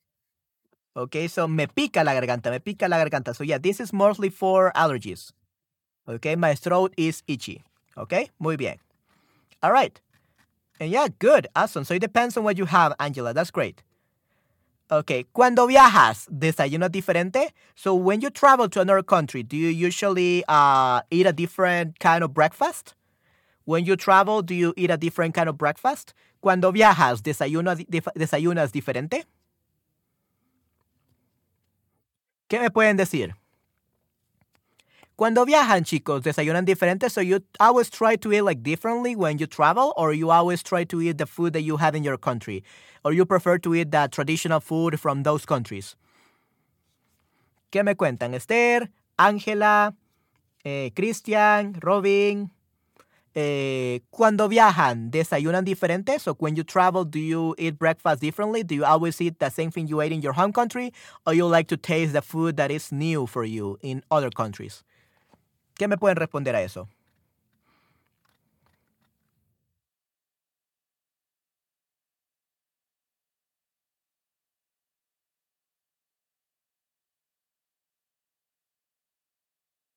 [0.95, 3.33] Okay, so me pica la garganta, me pica la garganta.
[3.33, 5.31] So yeah, this is mostly for allergies.
[6.07, 7.63] Okay, my throat is itchy.
[7.97, 8.77] Okay, muy bien.
[9.63, 9.99] All right.
[10.79, 11.85] And yeah, good, awesome.
[11.85, 13.33] So it depends on what you have, Angela.
[13.33, 13.83] That's great.
[14.93, 17.53] Okay, cuando viajas, desayuno diferente.
[17.75, 22.25] So when you travel to another country, do you usually uh, eat a different kind
[22.25, 22.93] of breakfast?
[23.63, 26.13] When you travel, do you eat a different kind of breakfast?
[26.41, 27.73] Cuando viajas, desayuno,
[28.17, 29.23] desayunas diferente.
[32.49, 33.33] ¿Qué me pueden decir?
[35.21, 37.07] Cuando viajan, chicos, desayunan diferente.
[37.07, 40.83] So you always try to eat like differently when you travel, or you always try
[40.85, 42.63] to eat the food that you have in your country,
[43.05, 45.95] or you prefer to eat the traditional food from those countries.
[47.71, 48.33] ¿Qué me cuentan?
[48.33, 48.89] Esther,
[49.19, 49.93] Ángela,
[50.65, 52.49] eh, Christian, Robin.
[53.35, 56.19] Eh, cuando viajan, desayunan diferente.
[56.19, 58.63] So when you travel, do you eat breakfast differently?
[58.63, 60.91] Do you always eat the same thing you ate in your home country,
[61.27, 64.81] or you like to taste the food that is new for you in other countries?
[65.81, 66.87] ¿Qué me pueden responder a eso?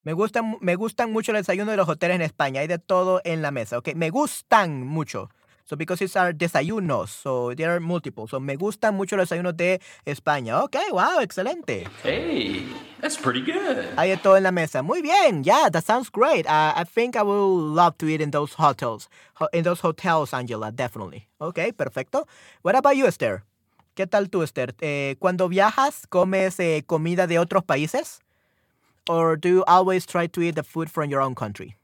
[0.04, 2.62] Me gustan, me gustan mucho el desayuno de los hoteles en España.
[2.62, 3.90] Hay de todo en la mesa, ¿ok?
[3.94, 5.28] Me gustan mucho.
[5.66, 8.26] So because it's our desayunos, so there are multiple.
[8.26, 10.62] So me gustan mucho los desayunos de España.
[10.62, 11.86] Ok, wow, excelente.
[12.02, 12.66] Hey,
[13.00, 13.78] that's pretty good.
[13.96, 14.82] Hay de todo en la mesa.
[14.82, 15.42] Muy bien.
[15.42, 16.46] Yeah, that sounds great.
[16.46, 19.08] Uh, I think I will love to eat in those hotels.
[19.54, 21.28] In those hotels, Angela, definitely.
[21.40, 22.26] Ok, perfecto.
[22.62, 23.42] What about you, Esther?
[23.96, 24.74] ¿Qué tal tú, Esther?
[24.80, 28.20] Eh, cuando viajas, ¿comes eh, comida de otros países?
[29.08, 31.76] Or do you always try to eat the food from your own country?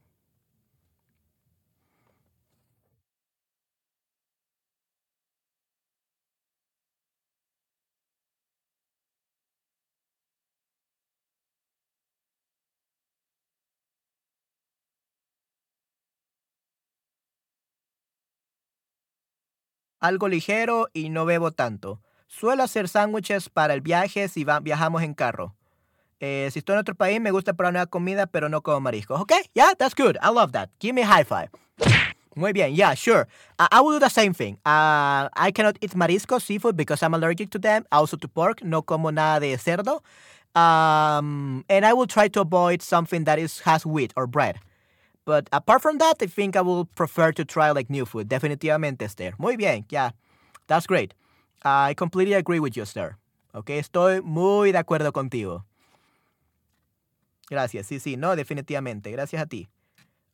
[20.01, 22.01] Algo ligero y no bebo tanto.
[22.27, 25.55] Suelo hacer sándwiches para el viaje si va- viajamos en carro.
[26.19, 29.19] Eh, si estoy en otro país, me gusta probar nueva comida, pero no como mariscos.
[29.21, 30.17] Okay, yeah, that's good.
[30.21, 30.69] I love that.
[30.79, 31.49] Give me a high five.
[32.35, 33.27] Muy bien, yeah, sure.
[33.59, 34.55] I will do the same thing.
[34.65, 37.83] Uh, I cannot eat mariscos, seafood, because I'm allergic to them.
[37.91, 38.63] Also to pork.
[38.63, 40.01] No como nada de cerdo.
[40.55, 44.57] Um, and I will try to avoid something that has wheat or bread.
[45.25, 48.27] But apart from that, I think I will prefer to try like new food.
[48.27, 49.33] Definitivamente, Esther.
[49.37, 50.11] Muy bien, yeah.
[50.67, 51.13] That's great.
[51.63, 53.17] I completely agree with you, Esther.
[53.53, 55.65] Okay, estoy muy de acuerdo contigo.
[57.49, 59.11] Gracias, sí, sí, no, definitivamente.
[59.11, 59.67] Gracias a ti.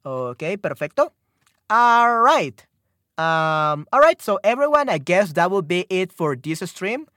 [0.04, 1.12] Ok, perfecto.
[1.70, 2.66] All right.
[3.18, 7.08] Um, all right, so everyone, I guess that will be it for this stream.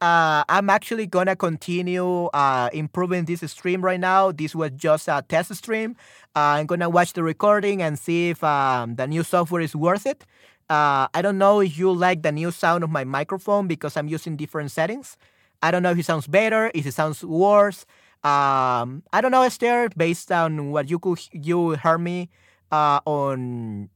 [0.00, 4.30] Uh, I'm actually gonna continue uh, improving this stream right now.
[4.30, 5.96] This was just a test stream.
[6.34, 10.04] Uh, I'm gonna watch the recording and see if um, the new software is worth
[10.04, 10.24] it.
[10.68, 14.08] Uh, I don't know if you like the new sound of my microphone because I'm
[14.08, 15.16] using different settings.
[15.62, 17.86] I don't know if it sounds better, if it sounds worse.
[18.22, 22.28] Um, I don't know, Esther, based on what you could you heard me
[22.70, 23.88] uh, on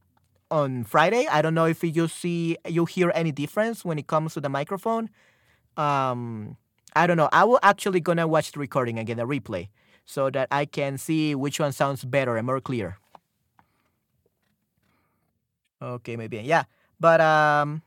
[0.49, 1.27] on Friday.
[1.27, 4.49] I don't know if you see you hear any difference when it comes to the
[4.49, 5.09] microphone.
[5.77, 6.57] Um,
[6.95, 7.29] I don't know.
[7.31, 9.69] I will actually gonna watch the recording again, the replay,
[10.05, 12.97] so that I can see which one sounds better and more clear.
[15.81, 16.63] Okay, maybe yeah,
[16.99, 17.81] but um,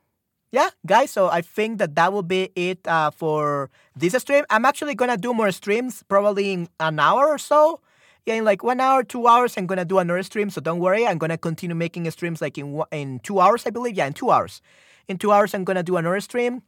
[0.50, 1.10] yeah, guys.
[1.10, 4.44] So I think that that will be it uh, for this stream.
[4.50, 7.80] I'm actually gonna do more streams, probably in an hour or so.
[8.26, 10.48] Yeah, in like one hour, two hours, I'm gonna do another stream.
[10.50, 13.96] So don't worry, I'm gonna continue making streams like in in two hours, I believe.
[13.96, 14.62] Yeah, in two hours.
[15.06, 16.62] In two hours, I'm gonna do another stream,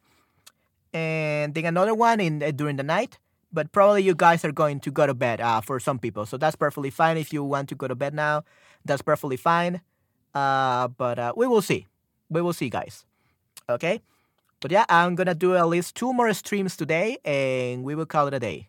[0.93, 3.19] and then another one in uh, during the night.
[3.53, 6.37] But probably you guys are going to go to bed uh, for some people, so
[6.37, 7.17] that's perfectly fine.
[7.17, 8.45] If you want to go to bed now,
[8.85, 9.81] that's perfectly fine.
[10.35, 11.87] Uh, but uh, we will see.
[12.29, 13.07] We will see, guys.
[13.69, 14.03] Okay.
[14.61, 18.27] But yeah, I'm gonna do at least two more streams today, and we will call
[18.27, 18.69] it a day.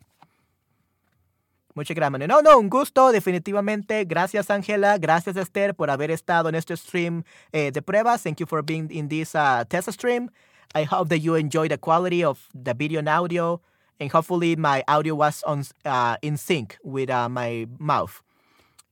[1.78, 2.28] Muchas gracias.
[2.28, 4.04] No, no, un gusto, definitivamente.
[4.06, 4.98] Gracias, Ángela.
[4.98, 8.24] Gracias, Esther, por haber estado en este stream eh, de pruebas.
[8.24, 10.32] Thank you for being in this uh, test stream.
[10.76, 13.62] I hope that you enjoy the quality of the video and audio,
[14.00, 18.22] and hopefully my audio was on uh, in sync with uh, my mouth.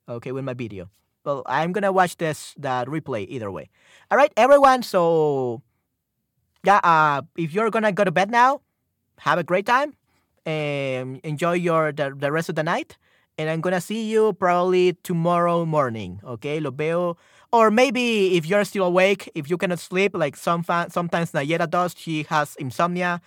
[0.08, 0.90] Okay, with my video.
[1.26, 3.70] Well, I'm gonna watch this the replay either way.
[4.12, 4.84] All right, everyone.
[4.84, 5.62] So
[6.64, 8.62] yeah, uh, if you're gonna go to bed now,
[9.20, 9.96] have a great time
[10.46, 12.98] and enjoy your the, the rest of the night.
[13.38, 16.22] And I'm gonna see you probably tomorrow morning.
[16.24, 17.18] Okay, lo veo.
[17.56, 21.69] Or maybe if you're still awake, if you cannot sleep, like some fa- sometimes Nayera
[21.69, 23.22] does, she has insomnia.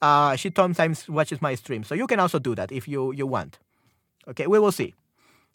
[0.00, 3.26] Uh, she sometimes watches my stream, so you can also do that if you you
[3.26, 3.58] want.
[4.28, 4.94] Okay, we will see.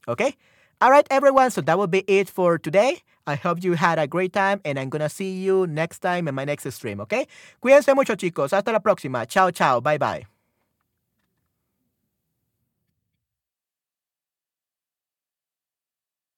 [0.09, 0.35] Okay.
[0.81, 1.51] All right, everyone.
[1.51, 2.99] So that will be it for today.
[3.25, 6.35] I hope you had a great time, and I'm gonna see you next time in
[6.35, 6.99] my next stream.
[7.07, 7.27] Okay.
[7.63, 8.51] Cuídense mucho, chicos.
[8.51, 9.25] Hasta la próxima.
[9.25, 9.79] Chao, chao.
[9.79, 10.36] Bye, bye.